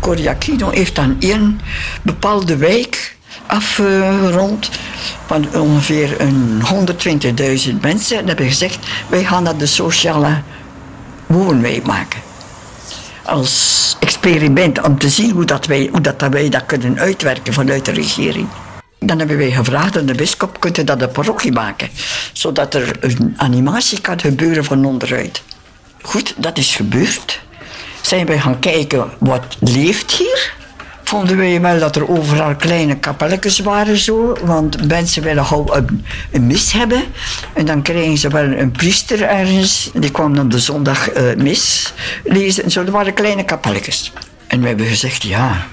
Coriacino 0.00 0.70
heeft 0.70 0.94
dan 0.94 1.16
één 1.18 1.60
bepaalde 2.02 2.56
wijk 2.56 3.16
afgerond 3.46 4.70
van 5.26 5.46
ongeveer 5.54 6.16
120.000 6.18 7.80
mensen. 7.80 8.18
En 8.18 8.26
hebben 8.26 8.46
gezegd, 8.46 8.78
wij 9.08 9.24
gaan 9.24 9.44
dat 9.44 9.58
de 9.58 9.66
sociale 9.66 10.42
woonwijk 11.26 11.86
maken. 11.86 12.20
Als 13.24 13.96
experiment 14.00 14.82
om 14.82 14.98
te 14.98 15.08
zien 15.08 15.30
hoe, 15.30 15.44
dat 15.44 15.66
wij, 15.66 15.88
hoe 15.92 16.00
dat 16.00 16.20
wij 16.30 16.48
dat 16.48 16.66
kunnen 16.66 16.98
uitwerken 16.98 17.52
vanuit 17.52 17.84
de 17.84 17.92
regering. 17.92 18.48
Dan 18.98 19.18
hebben 19.18 19.36
wij 19.36 19.50
gevraagd 19.50 19.98
aan 19.98 20.06
de 20.06 20.14
bischop, 20.14 20.60
kunt 20.60 20.78
u 20.78 20.84
dat 20.84 21.02
een 21.02 21.10
parochie 21.10 21.52
maken? 21.52 21.88
Zodat 22.32 22.74
er 22.74 22.96
een 23.00 23.34
animatie 23.36 24.00
kan 24.00 24.20
gebeuren 24.20 24.64
van 24.64 24.84
onderuit. 24.84 25.42
Goed, 26.02 26.34
dat 26.36 26.58
is 26.58 26.76
gebeurd. 26.76 27.40
Zijn 28.00 28.26
wij 28.26 28.38
gaan 28.38 28.58
kijken 28.58 29.10
wat 29.18 29.56
leeft 29.60 30.10
hier 30.10 30.58
vonden 31.10 31.36
wij 31.36 31.60
wel 31.60 31.78
dat 31.78 31.96
er 31.96 32.08
overal 32.08 32.56
kleine 32.56 32.96
kapelletjes 32.96 33.58
waren 33.58 33.98
zo. 33.98 34.36
Want 34.44 34.88
mensen 34.88 35.22
willen 35.22 35.44
gauw 35.44 35.66
een, 36.30 36.46
mis 36.46 36.72
hebben. 36.72 37.02
En 37.52 37.64
dan 37.66 37.82
kregen 37.82 38.18
ze 38.18 38.28
wel 38.28 38.44
een 38.44 38.70
priester 38.70 39.22
ergens. 39.22 39.90
Die 39.94 40.10
kwam 40.10 40.34
dan 40.34 40.48
de 40.48 40.58
zondag 40.58 41.16
uh, 41.16 41.34
mis 41.36 41.92
lezen. 42.24 42.64
En 42.64 42.70
zo, 42.70 42.84
er 42.84 42.90
waren 42.90 43.14
kleine 43.14 43.44
kapelletjes. 43.44 44.12
En 44.46 44.60
we 44.60 44.68
hebben 44.68 44.86
gezegd, 44.86 45.22
ja, 45.22 45.66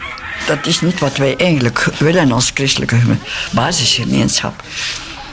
dat 0.48 0.66
is 0.66 0.82
niet 0.82 1.00
wat 1.00 1.18
wij 1.18 1.36
eigenlijk 1.38 1.88
willen 1.98 2.32
als 2.32 2.52
christelijke 2.54 2.98
basisgemeenschap. 3.52 4.64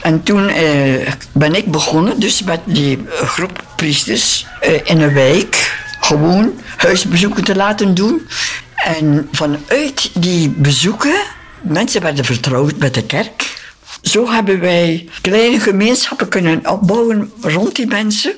En 0.05 0.23
toen 0.23 0.47
eh, 0.47 1.11
ben 1.31 1.55
ik 1.55 1.71
begonnen, 1.71 2.19
dus 2.19 2.43
met 2.43 2.59
die 2.65 2.99
groep 3.07 3.63
priesters 3.75 4.45
eh, 4.59 4.73
in 4.83 5.01
een 5.01 5.13
wijk, 5.13 5.77
gewoon 5.99 6.53
huisbezoeken 6.77 7.43
te 7.43 7.55
laten 7.55 7.93
doen. 7.93 8.27
En 8.75 9.27
vanuit 9.31 10.11
die 10.13 10.49
bezoeken, 10.49 11.15
mensen 11.61 12.01
werden 12.01 12.25
vertrouwd 12.25 12.77
met 12.77 12.93
de 12.93 13.03
kerk. 13.03 13.57
Zo 14.01 14.31
hebben 14.31 14.59
wij 14.59 15.09
kleine 15.21 15.59
gemeenschappen 15.59 16.27
kunnen 16.27 16.69
opbouwen 16.69 17.31
rond 17.41 17.75
die 17.75 17.87
mensen. 17.87 18.33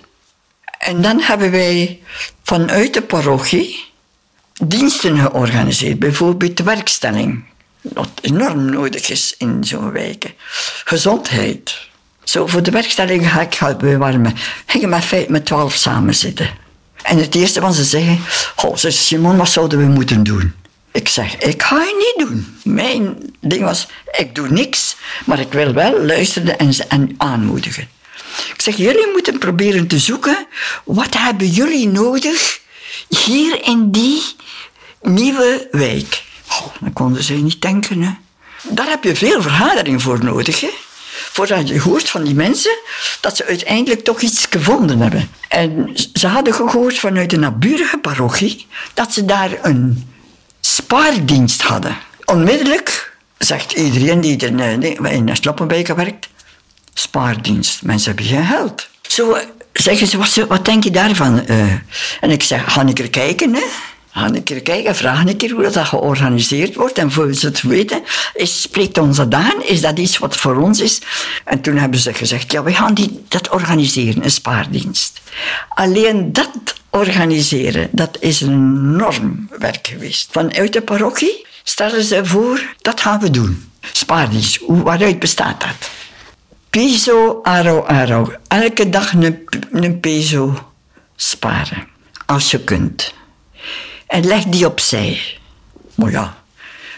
En 0.80 1.02
dan 1.02 1.22
hebben 1.22 1.52
wij 1.52 2.00
vanuit 2.44 2.94
de 2.94 3.02
parochie 3.02 3.86
diensten 4.66 5.18
georganiseerd. 5.18 6.00
Bijvoorbeeld 6.00 6.58
de 6.58 6.64
werkstelling. 6.64 7.44
Wat 7.94 8.10
enorm 8.22 8.70
nodig 8.70 9.10
is 9.10 9.36
in 9.38 9.64
zo'n 9.64 9.92
wijken. 9.92 10.34
Gezondheid. 10.84 11.88
Zo, 12.24 12.48
voor 12.48 12.64
de 12.64 12.72
werkstelling 12.72 13.32
ga 13.32 13.42
ik. 13.42 13.80
We 13.80 13.98
waren 13.98 14.36
gingen 14.66 14.90
met, 14.90 15.30
met 15.30 15.46
twaalf 15.46 15.74
samen 15.74 16.16
zitten. 16.16 16.50
En 17.02 17.18
het 17.18 17.36
eerste 17.36 17.62
wat 17.62 17.76
ze 17.76 17.84
zeggen, 17.84 18.20
oh, 18.56 18.76
Simon, 18.76 19.38
wat 19.38 19.50
zouden 19.50 19.80
we 19.80 19.86
moeten 19.86 20.24
doen? 20.24 20.54
Ik 20.92 21.08
zeg, 21.08 21.38
ik 21.38 21.64
ga 21.64 21.80
het 21.80 21.96
niet 21.96 22.28
doen. 22.28 22.58
Mijn 22.64 23.34
ding 23.42 23.64
was, 23.64 23.88
ik 24.12 24.36
doe 24.36 24.50
niks, 24.50 24.96
maar 25.26 25.40
ik 25.40 25.52
wil 25.52 25.74
wel 25.74 26.02
luisteren 26.06 26.58
en, 26.58 26.74
en 26.90 27.16
aanmoedigen. 27.18 27.90
Ik 28.54 28.62
zeg, 28.62 28.78
jullie 28.78 29.12
moeten 29.12 29.38
proberen 29.38 29.88
te 29.88 30.00
zoeken, 30.00 30.48
wat 30.84 31.18
hebben 31.18 31.48
jullie 31.48 31.88
nodig 31.88 32.60
hier 33.10 33.64
in 33.64 33.92
die 33.92 34.22
nieuwe 35.02 35.68
wijk? 35.72 36.24
Dan 36.80 36.94
konden 36.94 37.24
ze 37.24 37.34
niet 37.34 37.62
denken. 37.62 38.02
Hè. 38.02 38.12
Daar 38.62 38.90
heb 38.90 39.04
je 39.04 39.16
veel 39.16 39.42
vergadering 39.42 40.02
voor 40.02 40.24
nodig. 40.24 40.62
Hè? 40.62 40.70
Voordat 41.32 41.68
je 41.68 41.82
hoort 41.82 42.10
van 42.10 42.24
die 42.24 42.36
mensen 42.36 42.78
dat 43.22 43.38
ze 43.38 43.46
uiteindelijk 43.46 44.04
toch 44.04 44.22
iets 44.22 44.46
gevonden 44.50 45.00
hebben. 45.00 45.30
En 45.48 45.92
ze 46.14 46.28
hadden 46.28 46.54
gehoord 46.54 46.98
vanuit 46.98 47.30
de 47.30 47.38
naburige 47.38 47.98
parochie 47.98 48.68
dat 48.94 49.14
ze 49.14 49.26
daar 49.26 49.52
een 49.62 50.10
spaardienst 50.60 51.62
hadden. 51.62 51.98
Onmiddellijk 52.26 53.14
zegt 53.38 53.72
iedereen 53.72 54.22
die 54.22 54.38
in 54.38 55.30
Sloppenbeek 55.36 55.88
werkt, 55.88 56.28
spaardienst. 56.94 57.82
Mensen 57.84 58.08
hebben 58.08 58.26
geen 58.26 58.46
geld. 58.46 58.90
Zo 59.02 59.38
zeggen 59.74 60.08
ze, 60.08 60.48
wat, 60.48 60.66
denk 60.66 60.84
je 60.84 60.92
daarvan? 60.92 61.44
Uh, 61.48 61.74
en 62.22 62.30
ik 62.30 62.44
zeg, 62.44 62.74
ga 62.74 62.86
ik 62.86 63.00
er 63.00 63.10
kijken, 63.10 63.54
hè? 63.54 63.64
Ga 64.18 64.26
een 64.26 64.44
keer 64.44 64.62
kijken, 64.62 64.96
vraag 64.96 65.26
een 65.26 65.38
keer 65.38 65.52
hoe 65.52 65.70
dat 65.70 65.78
georganiseerd 65.78 66.76
wordt. 66.76 66.98
En 66.98 67.12
voor 67.12 67.34
ze 67.34 67.46
het 67.46 67.62
weten, 67.62 68.02
spreekt 68.36 68.98
ons 68.98 69.18
dat 69.18 69.34
aan? 69.34 69.64
Is 69.64 69.82
dat 69.82 70.00
iets 70.00 70.18
wat 70.18 70.38
voor 70.38 70.56
ons 70.56 70.80
is? 70.80 71.02
En 71.46 71.62
toen 71.62 71.78
hebben 71.78 72.00
ze 72.00 72.14
gezegd, 72.14 72.52
ja, 72.52 72.64
we 72.64 72.74
gaan 72.74 72.94
die, 72.94 73.24
dat 73.28 73.50
organiseren, 73.50 74.24
een 74.24 74.32
spaardienst. 74.32 75.22
Alleen 75.70 76.34
dat 76.34 76.50
organiseren, 76.90 77.90
dat 77.92 78.18
is 78.20 78.42
een 78.42 78.52
enorm 78.94 79.50
werk 79.58 79.88
geweest. 79.88 80.28
Vanuit 80.32 80.74
de 80.74 80.82
parochie 80.82 81.46
stellen 81.64 82.04
ze 82.04 82.26
voor, 82.26 82.76
dat 82.82 83.02
gaan 83.02 83.20
we 83.20 83.30
doen. 83.30 83.72
Spaardienst, 83.92 84.60
waaruit 84.68 85.20
bestaat 85.20 85.62
dat? 85.62 85.90
Peso, 86.70 87.40
aro, 87.44 87.82
aro. 87.82 88.34
Elke 88.48 88.90
dag 88.90 89.14
een, 89.14 89.48
een 89.72 90.00
peso 90.00 90.72
sparen. 91.16 91.88
Als 92.26 92.52
je 92.52 92.60
kunt. 92.60 93.16
En 94.08 94.26
leg 94.26 94.44
die 94.44 94.66
opzij. 94.66 95.22
Maar 95.96 96.12
ja, 96.12 96.38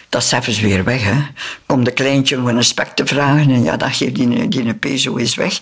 dat 0.08 0.22
is 0.22 0.32
even 0.32 0.62
weer 0.62 0.84
weg. 0.84 1.02
Hè. 1.02 1.22
Kom 1.66 1.84
de 1.84 1.90
kleintje 1.92 2.36
om 2.36 2.48
een 2.48 2.64
spek 2.64 2.88
te 2.88 3.06
vragen 3.06 3.50
en 3.50 3.62
ja, 3.62 3.76
dat 3.76 3.96
geeft 3.96 4.14
die, 4.14 4.48
die 4.48 4.64
een 4.64 4.78
peso 4.78 5.16
is 5.16 5.34
weg. 5.34 5.60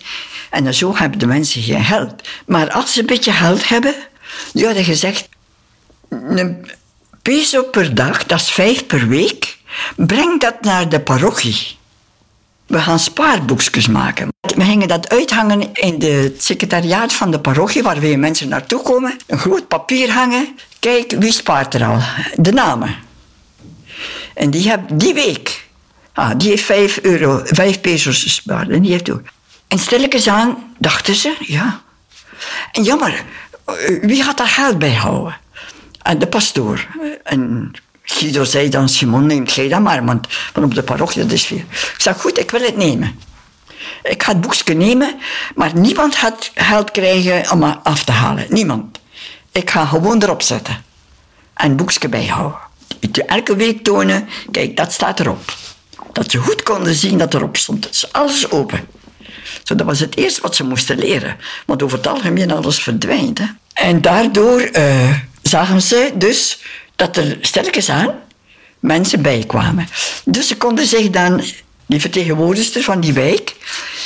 En 0.49 0.73
zo 0.73 0.95
hebben 0.95 1.19
de 1.19 1.27
mensen 1.27 1.61
geen 1.61 1.83
geld. 1.83 2.27
Maar 2.45 2.71
als 2.71 2.93
ze 2.93 2.99
een 2.99 3.05
beetje 3.05 3.31
geld 3.31 3.69
hebben, 3.69 3.95
die 4.53 4.65
hadden 4.65 4.83
gezegd, 4.83 5.29
een 6.09 6.71
peso 7.21 7.63
per 7.63 7.95
dag, 7.95 8.25
dat 8.25 8.39
is 8.39 8.51
vijf 8.51 8.85
per 8.85 9.07
week, 9.07 9.57
breng 9.95 10.39
dat 10.39 10.61
naar 10.61 10.89
de 10.89 10.99
parochie. 10.99 11.77
We 12.69 12.79
gaan 12.79 12.99
spaarboekjes 12.99 13.87
maken. 13.87 14.27
We 14.39 14.63
gingen 14.63 14.87
dat 14.87 15.09
uithangen 15.09 15.73
in 15.73 16.01
het 16.01 16.43
secretariaat 16.43 17.13
van 17.13 17.31
de 17.31 17.39
parochie, 17.39 17.83
waar 17.83 17.99
weer 17.99 18.19
mensen 18.19 18.47
naartoe 18.47 18.81
komen. 18.81 19.17
Een 19.27 19.37
groot 19.37 19.67
papier 19.67 20.11
hangen. 20.11 20.57
Kijk, 20.79 21.15
wie 21.19 21.31
spaart 21.31 21.73
er 21.73 21.85
al? 21.85 21.99
De 22.35 22.51
namen. 22.51 22.95
En 24.33 24.49
die, 24.49 24.69
heb, 24.69 24.81
die 24.93 25.13
week, 25.13 25.67
ah, 26.13 26.31
die 26.37 26.49
heeft 26.49 26.63
vijf 26.63 26.99
euro, 27.01 27.41
vijf 27.43 27.81
pesos 27.81 28.23
gespaard. 28.23 28.69
En 28.69 28.81
die 28.81 28.91
heeft 28.91 29.11
ook. 29.11 29.21
En 29.67 29.79
stilletjes 29.79 30.27
aan 30.27 30.73
dachten 30.77 31.15
ze, 31.15 31.35
ja. 31.39 31.81
En 32.71 32.83
jammer, 32.83 33.23
wie 34.01 34.23
gaat 34.23 34.37
daar 34.37 34.47
geld 34.47 34.79
bij 34.79 34.93
houden? 34.93 35.37
En 36.01 36.19
de 36.19 36.27
pastoor. 36.27 36.87
En 37.23 37.71
Guido 38.11 38.43
zei 38.43 38.69
dan, 38.69 38.89
Simon, 38.89 39.25
neem 39.25 39.43
jij 39.43 39.67
dat 39.67 39.81
maar, 39.81 40.05
want 40.05 40.27
van 40.29 40.63
op 40.63 40.75
de 40.75 40.83
parochie, 40.83 41.21
dat 41.21 41.31
is 41.31 41.45
veel. 41.45 41.57
Ik 41.57 41.95
zei, 41.97 42.15
goed, 42.15 42.39
ik 42.39 42.51
wil 42.51 42.61
het 42.61 42.77
nemen. 42.77 43.19
Ik 44.03 44.23
ga 44.23 44.31
het 44.31 44.41
boekje 44.41 44.73
nemen, 44.73 45.19
maar 45.55 45.75
niemand 45.75 46.15
gaat 46.15 46.51
geld 46.55 46.91
krijgen 46.91 47.51
om 47.51 47.59
me 47.59 47.77
af 47.83 48.03
te 48.03 48.11
halen. 48.11 48.45
Niemand. 48.49 48.99
Ik 49.51 49.69
ga 49.69 49.85
gewoon 49.85 50.23
erop 50.23 50.41
zetten. 50.41 50.83
En 51.53 51.67
het 51.67 51.77
boekje 51.77 52.09
bijhouden. 52.09 52.59
Elke 53.25 53.55
week 53.55 53.83
tonen, 53.83 54.29
kijk, 54.51 54.77
dat 54.77 54.91
staat 54.91 55.19
erop. 55.19 55.55
Dat 56.13 56.31
ze 56.31 56.37
goed 56.37 56.63
konden 56.63 56.95
zien 56.95 57.17
dat 57.17 57.33
erop 57.33 57.57
stond. 57.57 57.85
Het 57.85 57.93
is 57.93 58.11
alles 58.11 58.51
open. 58.51 58.87
Zo, 59.63 59.75
dat 59.75 59.85
was 59.85 59.99
het 59.99 60.17
eerste 60.17 60.41
wat 60.41 60.55
ze 60.55 60.63
moesten 60.63 60.97
leren. 60.97 61.37
Want 61.65 61.83
over 61.83 61.97
het 61.97 62.07
algemeen 62.07 62.51
alles 62.51 62.83
verdwijnt. 62.83 63.37
Hè. 63.37 63.45
En 63.73 64.01
daardoor 64.01 64.69
uh, 64.73 65.15
zagen 65.41 65.81
ze 65.81 66.11
dus 66.15 66.59
dat 66.99 67.17
er 67.17 67.37
sterkens 67.41 67.89
aan 67.89 68.15
mensen 68.79 69.21
bijkwamen. 69.21 69.87
Dus 70.25 70.47
ze 70.47 70.57
konden 70.57 70.85
zich 70.85 71.09
dan, 71.09 71.43
die 71.85 72.01
vertegenwoordigster 72.01 72.81
van 72.81 72.99
die 72.99 73.13
wijk, 73.13 73.55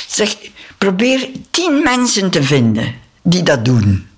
zegt: 0.06 0.38
probeer 0.78 1.28
tien 1.50 1.82
mensen 1.82 2.30
te 2.30 2.42
vinden 2.42 2.94
die 3.22 3.42
dat 3.42 3.64
doen. 3.64 4.08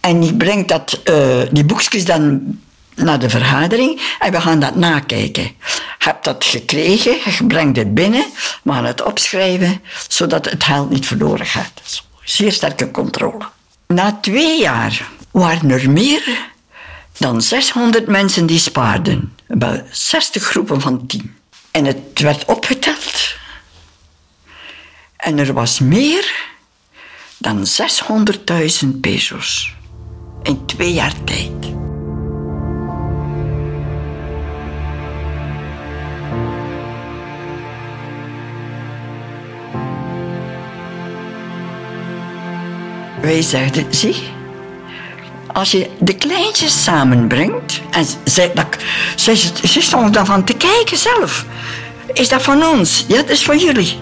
En 0.00 0.20
die 0.20 0.34
brengt 0.34 0.68
dat, 0.68 1.00
uh, 1.04 1.40
die 1.50 1.64
boekjes 1.64 2.04
dan 2.04 2.42
naar 2.94 3.18
de 3.18 3.28
vergadering 3.28 4.00
en 4.18 4.32
we 4.32 4.40
gaan 4.40 4.60
dat 4.60 4.74
nakijken. 4.74 5.42
Je 5.42 6.06
hebt 6.06 6.24
dat 6.24 6.44
gekregen, 6.44 7.12
je 7.12 7.44
brengt 7.46 7.76
het 7.76 7.94
binnen, 7.94 8.24
we 8.62 8.72
gaan 8.72 8.84
het 8.84 9.02
opschrijven, 9.02 9.80
zodat 10.08 10.50
het 10.50 10.64
geld 10.64 10.90
niet 10.90 11.06
verloren 11.06 11.46
gaat. 11.46 12.02
Zeer 12.24 12.52
sterke 12.52 12.90
controle. 12.90 13.44
Na 13.86 14.18
twee 14.20 14.60
jaar 14.60 15.08
waren 15.30 15.70
er 15.70 15.90
meer 15.90 16.48
dan 17.20 17.42
600 17.42 18.06
mensen 18.06 18.46
die 18.46 18.58
spaarden. 18.58 19.36
Bij 19.46 19.84
60 19.90 20.42
groepen 20.42 20.80
van 20.80 21.06
10. 21.06 21.36
En 21.70 21.84
het 21.84 22.20
werd 22.20 22.44
opgeteld. 22.44 23.36
En 25.16 25.38
er 25.38 25.52
was 25.52 25.78
meer 25.78 26.48
dan 27.38 27.66
600.000 28.82 28.88
pesos. 29.00 29.74
In 30.42 30.66
twee 30.66 30.92
jaar 30.92 31.24
tijd. 31.24 31.52
Wij 43.20 43.42
zeiden, 43.42 43.94
zie, 43.94 44.38
als 45.52 45.70
je 45.70 45.90
de 45.98 46.14
kleintjes 46.14 46.82
samenbrengt, 46.82 47.80
en 47.90 48.04
zij, 48.24 48.50
dat, 48.54 48.66
zij, 49.16 49.34
zij 49.62 49.82
stonden 49.82 50.12
daarvan 50.12 50.44
te 50.44 50.54
kijken 50.54 50.96
zelf. 50.96 51.44
Is 52.12 52.28
dat 52.28 52.42
van 52.42 52.64
ons? 52.64 53.04
Ja, 53.08 53.16
dat 53.16 53.30
is 53.30 53.44
van 53.44 53.58
jullie. 53.58 53.98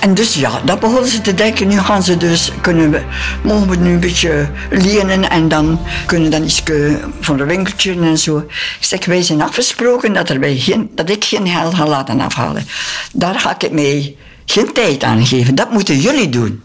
En 0.00 0.14
dus 0.14 0.34
ja, 0.34 0.60
dat 0.64 0.80
begonnen 0.80 1.10
ze 1.10 1.20
te 1.20 1.34
denken. 1.34 1.68
Nu 1.68 1.78
gaan 1.78 2.02
ze 2.02 2.16
dus, 2.16 2.52
kunnen 2.60 2.90
we, 2.90 3.02
mogen 3.42 3.68
we 3.68 3.76
nu 3.76 3.92
een 3.92 4.00
beetje 4.00 4.50
lenen 4.70 5.30
en 5.30 5.48
dan 5.48 5.80
kunnen 6.06 6.30
dan 6.30 6.44
iets 6.44 6.62
van 7.20 7.40
een 7.40 7.46
winkeltje 7.46 8.00
en 8.00 8.18
zo. 8.18 8.38
Ik 8.80 8.86
zeg, 8.86 9.04
wij 9.04 9.22
zijn 9.22 9.42
afgesproken 9.42 10.12
dat, 10.12 10.28
er 10.28 10.38
geen, 10.44 10.90
dat 10.94 11.10
ik 11.10 11.24
geen 11.24 11.48
geld 11.48 11.74
ga 11.74 11.86
laten 11.86 12.20
afhalen. 12.20 12.66
Daar 13.12 13.40
ga 13.40 13.56
ik 13.58 13.70
mij 13.70 14.16
geen 14.44 14.72
tijd 14.72 15.02
aan 15.02 15.26
geven. 15.26 15.54
Dat 15.54 15.70
moeten 15.70 15.98
jullie 15.98 16.28
doen. 16.28 16.62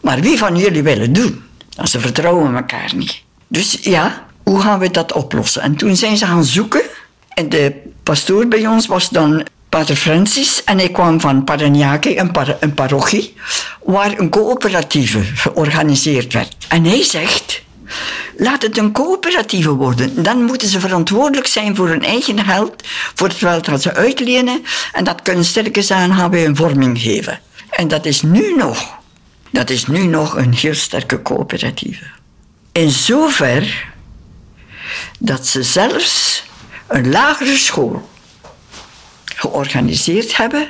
Maar 0.00 0.20
wie 0.20 0.38
van 0.38 0.56
jullie 0.56 0.82
willen 0.82 1.12
doen? 1.12 1.42
Dan 1.74 1.88
ze 1.88 2.00
vertrouwen 2.00 2.54
elkaar 2.54 2.92
niet. 2.94 3.22
Dus 3.48 3.78
ja, 3.82 4.26
hoe 4.42 4.60
gaan 4.60 4.78
we 4.78 4.90
dat 4.90 5.12
oplossen? 5.12 5.62
En 5.62 5.76
toen 5.76 5.96
zijn 5.96 6.16
ze 6.16 6.26
gaan 6.26 6.44
zoeken 6.44 6.82
En 7.28 7.48
de 7.48 7.82
pastoor 8.02 8.46
bij 8.48 8.66
ons 8.66 8.86
was 8.86 9.08
dan 9.08 9.46
Pater 9.68 9.96
Francis 9.96 10.64
en 10.64 10.80
ik 10.80 10.92
kwam 10.92 11.20
van 11.20 11.44
Paranaque, 11.44 12.18
een, 12.18 12.30
een 12.60 12.74
parochie, 12.74 13.34
waar 13.82 14.18
een 14.18 14.30
coöperatieve 14.30 15.22
georganiseerd 15.22 16.32
werd. 16.32 16.56
En 16.68 16.84
hij 16.84 17.02
zegt, 17.02 17.62
laat 18.36 18.62
het 18.62 18.78
een 18.78 18.92
coöperatieve 18.92 19.70
worden. 19.70 20.22
Dan 20.22 20.42
moeten 20.42 20.68
ze 20.68 20.80
verantwoordelijk 20.80 21.46
zijn 21.46 21.76
voor 21.76 21.88
hun 21.88 22.04
eigen 22.04 22.44
geld, 22.44 22.82
voor 23.14 23.28
het 23.28 23.36
geld 23.36 23.64
dat 23.64 23.82
ze 23.82 23.94
uitlenen, 23.94 24.64
en 24.92 25.04
dat 25.04 25.22
kunnen 25.22 25.44
sterke 25.44 25.94
aan 25.94 26.30
bij 26.30 26.46
een 26.46 26.56
vorming 26.56 27.00
geven. 27.00 27.40
En 27.70 27.88
dat 27.88 28.04
is 28.04 28.22
nu 28.22 28.54
nog, 28.56 28.98
dat 29.54 29.70
is 29.70 29.86
nu 29.86 30.06
nog 30.06 30.36
een 30.36 30.54
heel 30.54 30.74
sterke 30.74 31.22
coöperatieve. 31.22 32.04
In 32.72 32.90
zover 32.90 33.92
dat 35.18 35.46
ze 35.46 35.62
zelfs 35.62 36.44
een 36.86 37.10
lagere 37.10 37.56
school 37.56 38.08
georganiseerd 39.24 40.36
hebben 40.36 40.68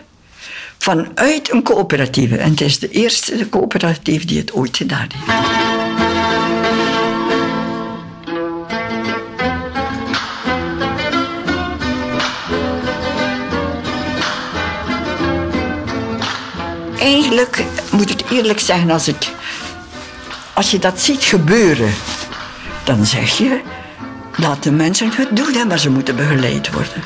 vanuit 0.78 1.52
een 1.52 1.62
coöperatieve. 1.62 2.36
En 2.36 2.50
het 2.50 2.60
is 2.60 2.78
de 2.78 2.90
eerste 2.90 3.48
coöperatieve 3.48 4.26
die 4.26 4.38
het 4.38 4.52
ooit 4.52 4.76
gedaan 4.76 5.08
heeft. 5.14 6.93
Eigenlijk 17.04 17.64
moet 17.90 18.10
ik 18.10 18.30
eerlijk 18.30 18.60
zeggen, 18.60 18.90
als, 18.90 19.08
ik, 19.08 19.28
als 20.52 20.70
je 20.70 20.78
dat 20.78 21.00
ziet 21.00 21.22
gebeuren, 21.22 21.94
dan 22.84 23.06
zeg 23.06 23.38
je, 23.38 23.60
laat 24.36 24.62
de 24.62 24.72
mensen 24.72 25.10
het 25.14 25.36
doen, 25.36 25.66
maar 25.68 25.78
ze 25.78 25.90
moeten 25.90 26.16
begeleid 26.16 26.72
worden 26.72 27.04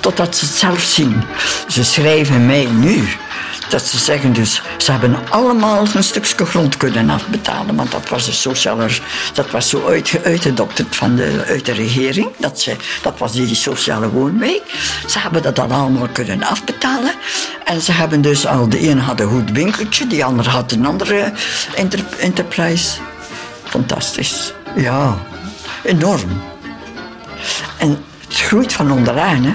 totdat 0.00 0.36
ze 0.36 0.44
het 0.44 0.54
zelf 0.54 0.80
zien. 0.80 1.22
Ze 1.68 1.84
schrijven 1.84 2.46
mij 2.46 2.64
nu 2.64 3.08
dat 3.68 3.86
ze 3.86 3.98
zeggen 3.98 4.32
dus, 4.32 4.62
ze 4.78 4.90
hebben 4.90 5.16
allemaal 5.30 5.86
een 5.94 6.04
stukje 6.04 6.46
grond 6.46 6.76
kunnen 6.76 7.10
afbetalen, 7.10 7.76
want 7.76 7.90
dat 7.90 8.08
was 8.08 8.24
de 8.24 8.32
sociale, 8.32 8.88
dat 9.32 9.50
was 9.50 9.68
zo 9.68 9.86
uit, 9.86 10.20
uitgedokterd 10.24 10.96
van 10.96 11.16
de, 11.16 11.44
uit 11.46 11.66
de 11.66 11.72
regering, 11.72 12.28
dat, 12.36 12.60
ze, 12.60 12.76
dat 13.02 13.18
was 13.18 13.32
die 13.32 13.54
sociale 13.54 14.10
woonwijk. 14.10 14.62
Ze 15.06 15.18
hebben 15.18 15.42
dat 15.42 15.56
dan 15.56 15.70
allemaal 15.70 16.08
kunnen 16.12 16.42
afbetalen 16.42 17.14
en 17.64 17.80
ze 17.80 17.92
hebben 17.92 18.20
dus 18.20 18.46
al, 18.46 18.68
de 18.68 18.88
een 18.88 18.98
had 18.98 19.20
een 19.20 19.28
goed 19.28 19.50
winkeltje, 19.50 20.06
die 20.06 20.24
ander 20.24 20.48
had 20.48 20.72
een 20.72 20.86
andere 20.86 21.32
enterprise. 22.18 22.98
Fantastisch. 23.64 24.52
Ja, 24.76 25.18
enorm. 25.82 26.42
En 27.76 28.04
het 28.28 28.36
groeit 28.36 28.72
van 28.72 28.92
onderaan, 28.92 29.44
hè. 29.44 29.52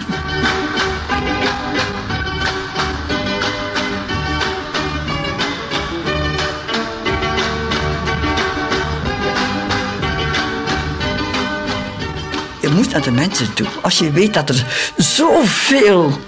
Moet 12.76 12.92
naar 12.92 13.02
de 13.02 13.12
mensen 13.12 13.54
toe. 13.54 13.68
Als 13.82 13.98
je 13.98 14.12
weet 14.12 14.34
dat 14.34 14.50
er 14.50 14.92
zoveel 14.98 16.20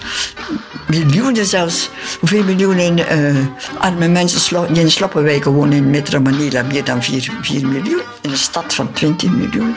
miljoenen 0.87 1.45
zelfs, 1.45 1.89
hoeveel 2.19 2.43
miljoenen 2.43 2.97
uh, 2.97 3.45
arme 3.77 4.07
mensen 4.07 4.67
die 4.73 4.83
in 4.83 4.91
sloppenwijken 4.91 5.51
wonen 5.51 5.77
in 5.77 5.89
Metro 5.89 6.19
Manila, 6.19 6.63
meer 6.63 6.83
dan 6.83 7.03
4, 7.03 7.31
4 7.41 7.67
miljoen. 7.67 8.01
In 8.21 8.29
een 8.29 8.37
stad 8.37 8.73
van 8.73 8.93
20 8.93 9.29
miljoen. 9.29 9.75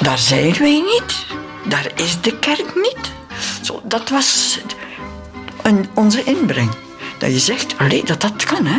Daar 0.00 0.18
zijn 0.18 0.54
wij 0.58 0.82
niet. 0.82 1.26
Daar 1.68 1.90
is 1.94 2.20
de 2.20 2.38
kerk 2.38 2.74
niet. 2.74 3.12
Zo, 3.60 3.82
dat 3.84 4.08
was 4.08 4.58
een, 5.62 5.86
onze 5.94 6.24
inbreng. 6.24 6.70
Dat 7.18 7.32
je 7.32 7.38
zegt, 7.38 7.74
alleen 7.78 8.04
dat 8.04 8.20
dat 8.20 8.44
kan, 8.44 8.66
hè. 8.66 8.78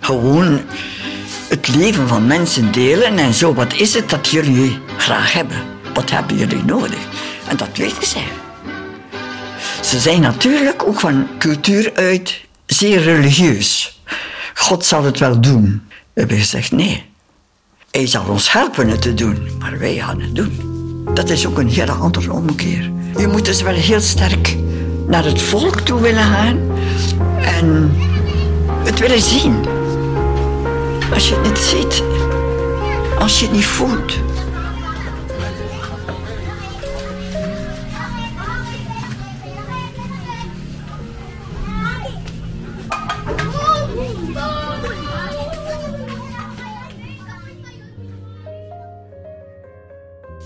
Gewoon 0.00 0.60
het 1.48 1.68
leven 1.68 2.08
van 2.08 2.26
mensen 2.26 2.72
delen 2.72 3.18
en 3.18 3.34
zo. 3.34 3.54
Wat 3.54 3.74
is 3.74 3.94
het 3.94 4.10
dat 4.10 4.28
jullie 4.28 4.78
graag 4.96 5.32
hebben? 5.32 5.77
Wat 5.94 6.10
hebben 6.10 6.36
jullie 6.36 6.64
nodig? 6.64 6.98
En 7.48 7.56
dat 7.56 7.76
weten 7.76 8.06
zij. 8.06 8.26
Ze 9.82 9.98
zijn 9.98 10.20
natuurlijk 10.20 10.82
ook 10.86 11.00
van 11.00 11.26
cultuur 11.38 11.92
uit 11.94 12.40
zeer 12.66 13.02
religieus. 13.02 14.00
God 14.54 14.84
zal 14.84 15.04
het 15.04 15.18
wel 15.18 15.40
doen. 15.40 15.82
We 15.88 16.20
hebben 16.20 16.38
gezegd 16.38 16.72
nee. 16.72 17.04
Hij 17.90 18.06
zal 18.06 18.24
ons 18.28 18.52
helpen 18.52 18.88
het 18.88 19.02
te 19.02 19.14
doen, 19.14 19.48
maar 19.58 19.78
wij 19.78 19.94
gaan 19.94 20.20
het 20.20 20.34
doen. 20.34 20.60
Dat 21.14 21.28
is 21.28 21.46
ook 21.46 21.58
een 21.58 21.68
hele 21.68 21.92
andere 21.92 22.32
omkeer. 22.32 22.90
Je 23.16 23.26
moet 23.26 23.44
dus 23.44 23.62
wel 23.62 23.74
heel 23.74 24.00
sterk 24.00 24.56
naar 25.06 25.24
het 25.24 25.42
volk 25.42 25.80
toe 25.80 26.00
willen 26.00 26.22
gaan 26.22 26.58
en 27.40 27.96
het 28.84 28.98
willen 28.98 29.22
zien. 29.22 29.64
Als 31.14 31.28
je 31.28 31.34
het 31.34 31.44
niet 31.44 31.58
ziet, 31.58 32.02
als 33.18 33.40
je 33.40 33.46
het 33.46 33.54
niet 33.54 33.66
voelt. 33.66 34.18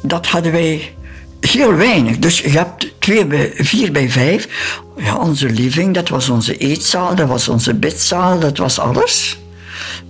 Dat 0.02 0.26
hadden 0.26 0.52
wij 0.52 0.94
heel 1.40 1.74
weinig. 1.74 2.18
Dus 2.18 2.38
je 2.38 2.48
hebt 2.48 2.92
twee 2.98 3.26
bij, 3.26 3.52
vier 3.54 3.92
bij 3.92 4.10
vijf. 4.10 4.48
Ja, 4.96 5.16
onze 5.16 5.50
living, 5.50 5.94
dat 5.94 6.08
was 6.08 6.28
onze 6.28 6.56
eetzaal, 6.56 7.14
dat 7.14 7.28
was 7.28 7.48
onze 7.48 7.74
bidzaal, 7.74 8.38
dat 8.38 8.58
was 8.58 8.78
alles 8.78 9.38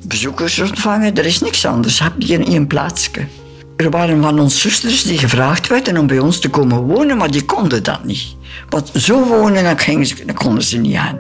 bezoekers 0.07 0.59
ontvangen. 0.59 1.16
Er 1.16 1.26
is 1.26 1.40
niks 1.40 1.66
anders. 1.66 2.02
Je 2.18 2.33
in 2.33 2.46
één 2.46 2.66
plaatsje. 2.66 3.26
Er 3.76 3.90
waren 3.90 4.22
van 4.22 4.40
onze 4.40 4.59
zusters 4.59 5.02
die 5.02 5.18
gevraagd 5.18 5.68
werden 5.68 5.96
om 5.96 6.07
bij 6.07 6.18
ons 6.18 6.40
te 6.40 6.48
komen 6.48 6.78
wonen, 6.78 7.16
maar 7.16 7.31
die 7.31 7.44
konden 7.44 7.83
dat 7.83 8.05
niet. 8.05 8.37
Want 8.68 8.90
zo 8.94 9.24
wonen, 9.24 9.78
gingen 9.78 10.07
ze, 10.07 10.24
konden 10.35 10.64
ze 10.64 10.76
niet 10.76 10.96
aan. 10.96 11.18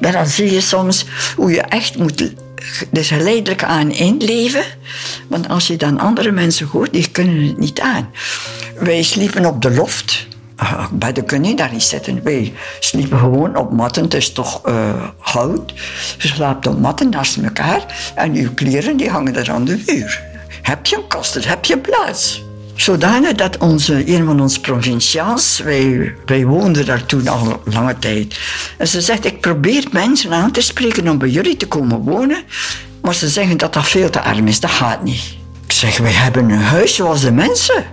Dan 0.00 0.26
zie 0.26 0.52
je 0.52 0.60
soms 0.60 1.04
hoe 1.36 1.50
je 1.50 1.60
echt 1.60 1.98
moet 1.98 2.32
dus 2.90 3.08
geleidelijk 3.08 3.64
aan 3.64 3.90
inleven. 3.90 4.64
Want 5.28 5.48
als 5.48 5.66
je 5.66 5.76
dan 5.76 6.00
andere 6.00 6.30
mensen 6.30 6.66
hoort, 6.66 6.92
die 6.92 7.10
kunnen 7.10 7.46
het 7.46 7.58
niet 7.58 7.80
aan. 7.80 8.10
Wij 8.78 9.02
sliepen 9.02 9.46
op 9.46 9.62
de 9.62 9.70
loft. 9.70 10.26
Uh, 10.62 10.86
bedden 10.92 11.24
kun 11.24 11.44
je 11.44 11.54
daar 11.54 11.72
niet 11.72 11.82
zitten. 11.82 12.22
Wij 12.22 12.52
sliepen 12.80 13.18
gewoon 13.18 13.56
op 13.56 13.72
matten. 13.72 14.02
Het 14.02 14.14
is 14.14 14.32
toch 14.32 14.66
uh, 14.68 15.02
hout. 15.18 15.72
Je 16.18 16.28
slaapt 16.28 16.66
op 16.66 16.80
matten 16.80 17.08
naast 17.08 17.36
elkaar. 17.36 18.12
En 18.14 18.34
je 18.34 18.54
kleren 18.54 18.96
die 18.96 19.10
hangen 19.10 19.36
er 19.36 19.50
aan 19.50 19.64
de 19.64 19.82
muur. 19.86 20.22
Heb 20.62 20.86
je 20.86 20.96
een 20.96 21.06
kast, 21.06 21.44
heb 21.44 21.64
je 21.64 21.78
plaats. 21.78 22.42
Zodanig 22.74 23.32
dat 23.32 23.58
onze, 23.58 24.14
een 24.14 24.24
van 24.24 24.40
onze 24.40 24.60
provinciaals, 24.60 25.60
wij, 25.64 26.14
wij 26.26 26.44
woonden 26.44 26.86
daar 26.86 27.06
toen 27.06 27.28
al 27.28 27.62
lange 27.64 27.98
tijd. 27.98 28.38
En 28.78 28.88
ze 28.88 29.00
zegt, 29.00 29.24
ik 29.24 29.40
probeer 29.40 29.84
mensen 29.92 30.32
aan 30.32 30.50
te 30.50 30.60
spreken 30.60 31.08
om 31.08 31.18
bij 31.18 31.28
jullie 31.28 31.56
te 31.56 31.66
komen 31.66 31.98
wonen. 31.98 32.42
Maar 33.02 33.14
ze 33.14 33.28
zeggen 33.28 33.56
dat 33.56 33.72
dat 33.72 33.88
veel 33.88 34.10
te 34.10 34.20
arm 34.20 34.46
is, 34.46 34.60
dat 34.60 34.70
gaat 34.70 35.02
niet. 35.02 35.22
Ik 35.66 35.72
zeg, 35.72 35.98
wij 35.98 36.12
hebben 36.12 36.50
een 36.50 36.58
huis 36.58 36.94
zoals 36.94 37.20
de 37.20 37.32
mensen. 37.32 37.84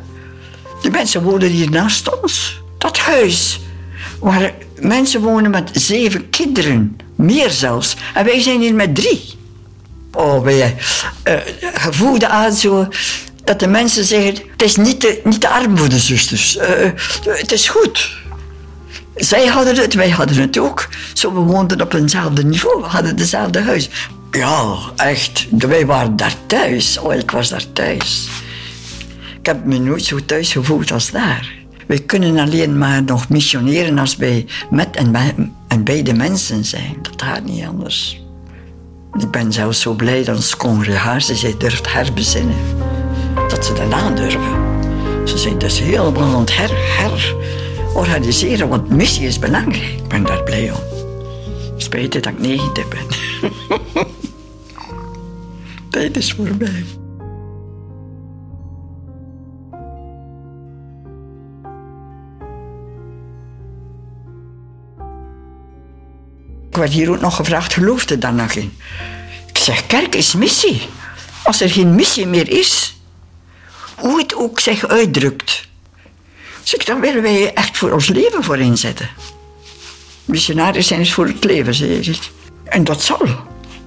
De 0.82 0.90
mensen 0.90 1.24
wonen 1.24 1.50
hier 1.50 1.70
naast 1.70 2.22
ons. 2.22 2.62
Dat 2.78 2.98
huis. 2.98 3.60
Waar 4.20 4.54
mensen 4.80 5.22
wonen 5.22 5.52
met 5.52 5.70
zeven 5.74 6.30
kinderen. 6.30 6.98
Meer 7.16 7.50
zelfs. 7.50 7.96
En 8.14 8.26
wij 8.26 8.42
zijn 8.42 8.62
hier 8.62 8.74
met 8.74 8.96
drie. 8.96 9.40
Oh, 10.12 10.44
wij 10.44 10.76
uh, 11.28 11.34
gevoelde 11.74 12.28
aan 12.28 12.54
zo 12.54 12.88
dat 13.52 13.60
de 13.60 13.68
mensen 13.68 14.06
zeggen: 14.06 14.36
het 14.52 14.62
is 14.62 14.76
niet 14.76 15.00
te, 15.00 15.22
niet 15.24 15.42
de 15.90 16.00
zusters. 16.00 16.58
Uh, 16.58 16.64
het 17.24 17.52
is 17.52 17.70
goed. 17.70 18.20
Zij 19.16 19.46
hadden 19.46 19.76
het, 19.76 19.94
wij 19.94 20.10
hadden 20.10 20.38
het 20.38 20.58
ook. 20.58 20.90
Zo, 21.14 21.34
we 21.34 21.40
woonden 21.40 21.82
op 21.82 21.94
eenzelfde 21.94 22.44
niveau, 22.44 22.82
we 22.82 22.88
hadden 22.88 23.16
dezelfde 23.16 23.62
huis. 23.62 23.90
Ja, 24.32 24.76
echt. 24.96 25.48
Wij 25.50 25.86
waren 25.86 26.16
daar 26.16 26.34
thuis. 26.46 26.98
Oh, 26.98 27.14
ik 27.14 27.32
was 27.32 27.50
daar 27.50 27.72
thuis. 27.74 28.28
Ik 29.40 29.46
heb 29.46 29.66
me 29.66 29.78
nooit 29.78 30.04
zo 30.04 30.18
thuis 30.26 30.52
gevoeld 30.52 30.92
als 30.92 31.12
daar. 31.12 31.54
Wij 31.88 32.00
kunnen 32.00 32.38
alleen 32.38 32.78
maar 32.78 33.04
nog 33.04 33.30
missioneren 33.30 33.98
als 33.98 34.16
wij 34.16 34.46
met 34.70 34.96
en 35.68 35.84
bij, 35.84 36.04
de 36.04 36.14
mensen 36.14 36.66
zijn. 36.66 36.96
Dat 37.02 37.22
gaat 37.22 37.44
niet 37.44 37.66
anders. 37.66 38.22
Ik 39.20 39.32
ben 39.32 39.54
zelfs 39.54 39.82
zo 39.82 39.94
blij 39.94 40.24
dat 40.24 40.36
onze 40.36 40.58
congregatie 40.58 41.36
zich 41.36 41.58
durft 41.58 41.94
herbezinnen 41.94 42.56
dat 43.52 43.66
ze 43.66 43.74
dat 43.74 43.92
aandurven. 43.92 45.28
Ze 45.28 45.38
zijn 45.38 45.58
dus 45.58 45.80
heel 45.80 46.12
belangrijk 46.12 46.36
aan 46.36 46.40
het 46.40 46.56
her, 46.56 46.72
herorganiseren, 46.98 48.70
want 48.70 48.90
missie 48.90 49.28
is 49.28 49.40
belangrijk. 49.40 49.84
Ik 49.84 50.08
ben 50.08 50.24
daar 50.24 50.44
blij 50.44 50.72
om. 50.72 50.80
Spijt 51.78 52.14
dat 52.14 52.26
ik 52.26 52.40
negende 52.40 52.84
ben. 52.90 53.06
Tijd 55.90 56.18
is 56.18 56.34
voorbij. 56.34 56.84
Ik 66.70 66.78
werd 66.78 66.92
hier 66.92 67.12
ook 67.12 67.22
nog 67.22 67.36
gevraagd, 67.36 67.74
geloofde 67.74 68.18
daar 68.18 68.34
nog 68.34 68.52
in? 68.52 68.78
Ik 69.48 69.58
zeg, 69.58 69.88
kerk 69.88 70.16
is 70.16 70.34
missie. 70.34 70.82
Als 71.44 71.62
er 71.62 71.70
geen 71.70 71.96
missie 71.96 72.28
meer 72.28 72.50
is, 72.50 73.01
hoe 74.02 74.20
het 74.20 74.36
ook 74.36 74.60
zich 74.60 74.88
uitdrukt. 74.88 75.70
Dan 76.86 77.00
willen 77.00 77.22
wij 77.22 77.54
echt 77.54 77.78
voor 77.78 77.92
ons 77.92 78.08
leven 78.08 78.44
voor 78.44 78.60
inzetten. 78.60 79.10
Missionaris 80.26 80.88
zijn 80.88 81.00
is 81.00 81.14
voor 81.14 81.28
het 81.28 81.44
leven. 81.44 82.04
En 82.64 82.84
dat 82.84 83.02
zal. 83.02 83.28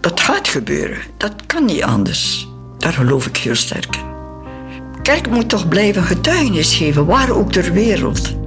Dat 0.01 0.21
gaat 0.21 0.49
gebeuren. 0.49 0.99
Dat 1.17 1.33
kan 1.47 1.65
niet 1.65 1.83
anders. 1.83 2.49
Daar 2.79 2.93
geloof 2.93 3.27
ik 3.27 3.37
heel 3.37 3.55
sterk 3.55 3.97
in. 3.97 4.13
Kerk 5.03 5.29
moet 5.29 5.49
toch 5.49 5.69
blijven 5.69 6.03
getuigenis 6.03 6.75
geven, 6.75 7.07
waar 7.07 7.31
ook 7.31 7.53
ter 7.53 7.73
wereld. 7.73 8.44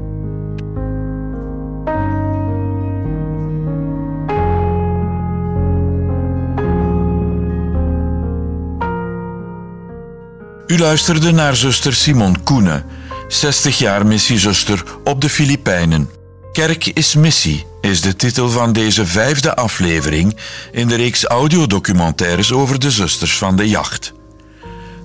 U 10.68 10.78
luisterde 10.78 11.32
naar 11.32 11.56
zuster 11.56 11.94
Simon 11.94 12.44
Koenen, 12.44 12.86
60 13.28 13.78
jaar 13.78 14.06
missiezuster 14.06 14.84
op 15.04 15.22
de 15.22 15.30
Filipijnen. 15.30 16.10
Kerk 16.52 16.86
is 16.86 17.16
missie 17.16 17.66
is 17.82 18.02
de 18.02 18.16
titel 18.16 18.50
van 18.50 18.74
deze 18.74 19.06
vijfde 19.06 19.56
aflevering 19.56 20.38
in 20.72 20.88
de 20.88 20.96
reeks 20.96 21.24
audiodocumentaires 21.24 22.52
over 22.52 22.80
de 22.80 22.92
zusters 22.92 23.38
van 23.38 23.56
de 23.56 23.70
jacht. 23.70 24.14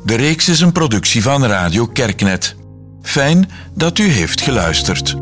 De 0.04 0.14
reeks 0.14 0.48
is 0.48 0.60
een 0.60 0.72
productie 0.72 1.22
van 1.22 1.44
Radio 1.44 1.86
Kerknet. 1.86 2.56
Fijn 3.02 3.50
dat 3.74 3.98
u 3.98 4.08
heeft 4.08 4.40
geluisterd. 4.40 5.16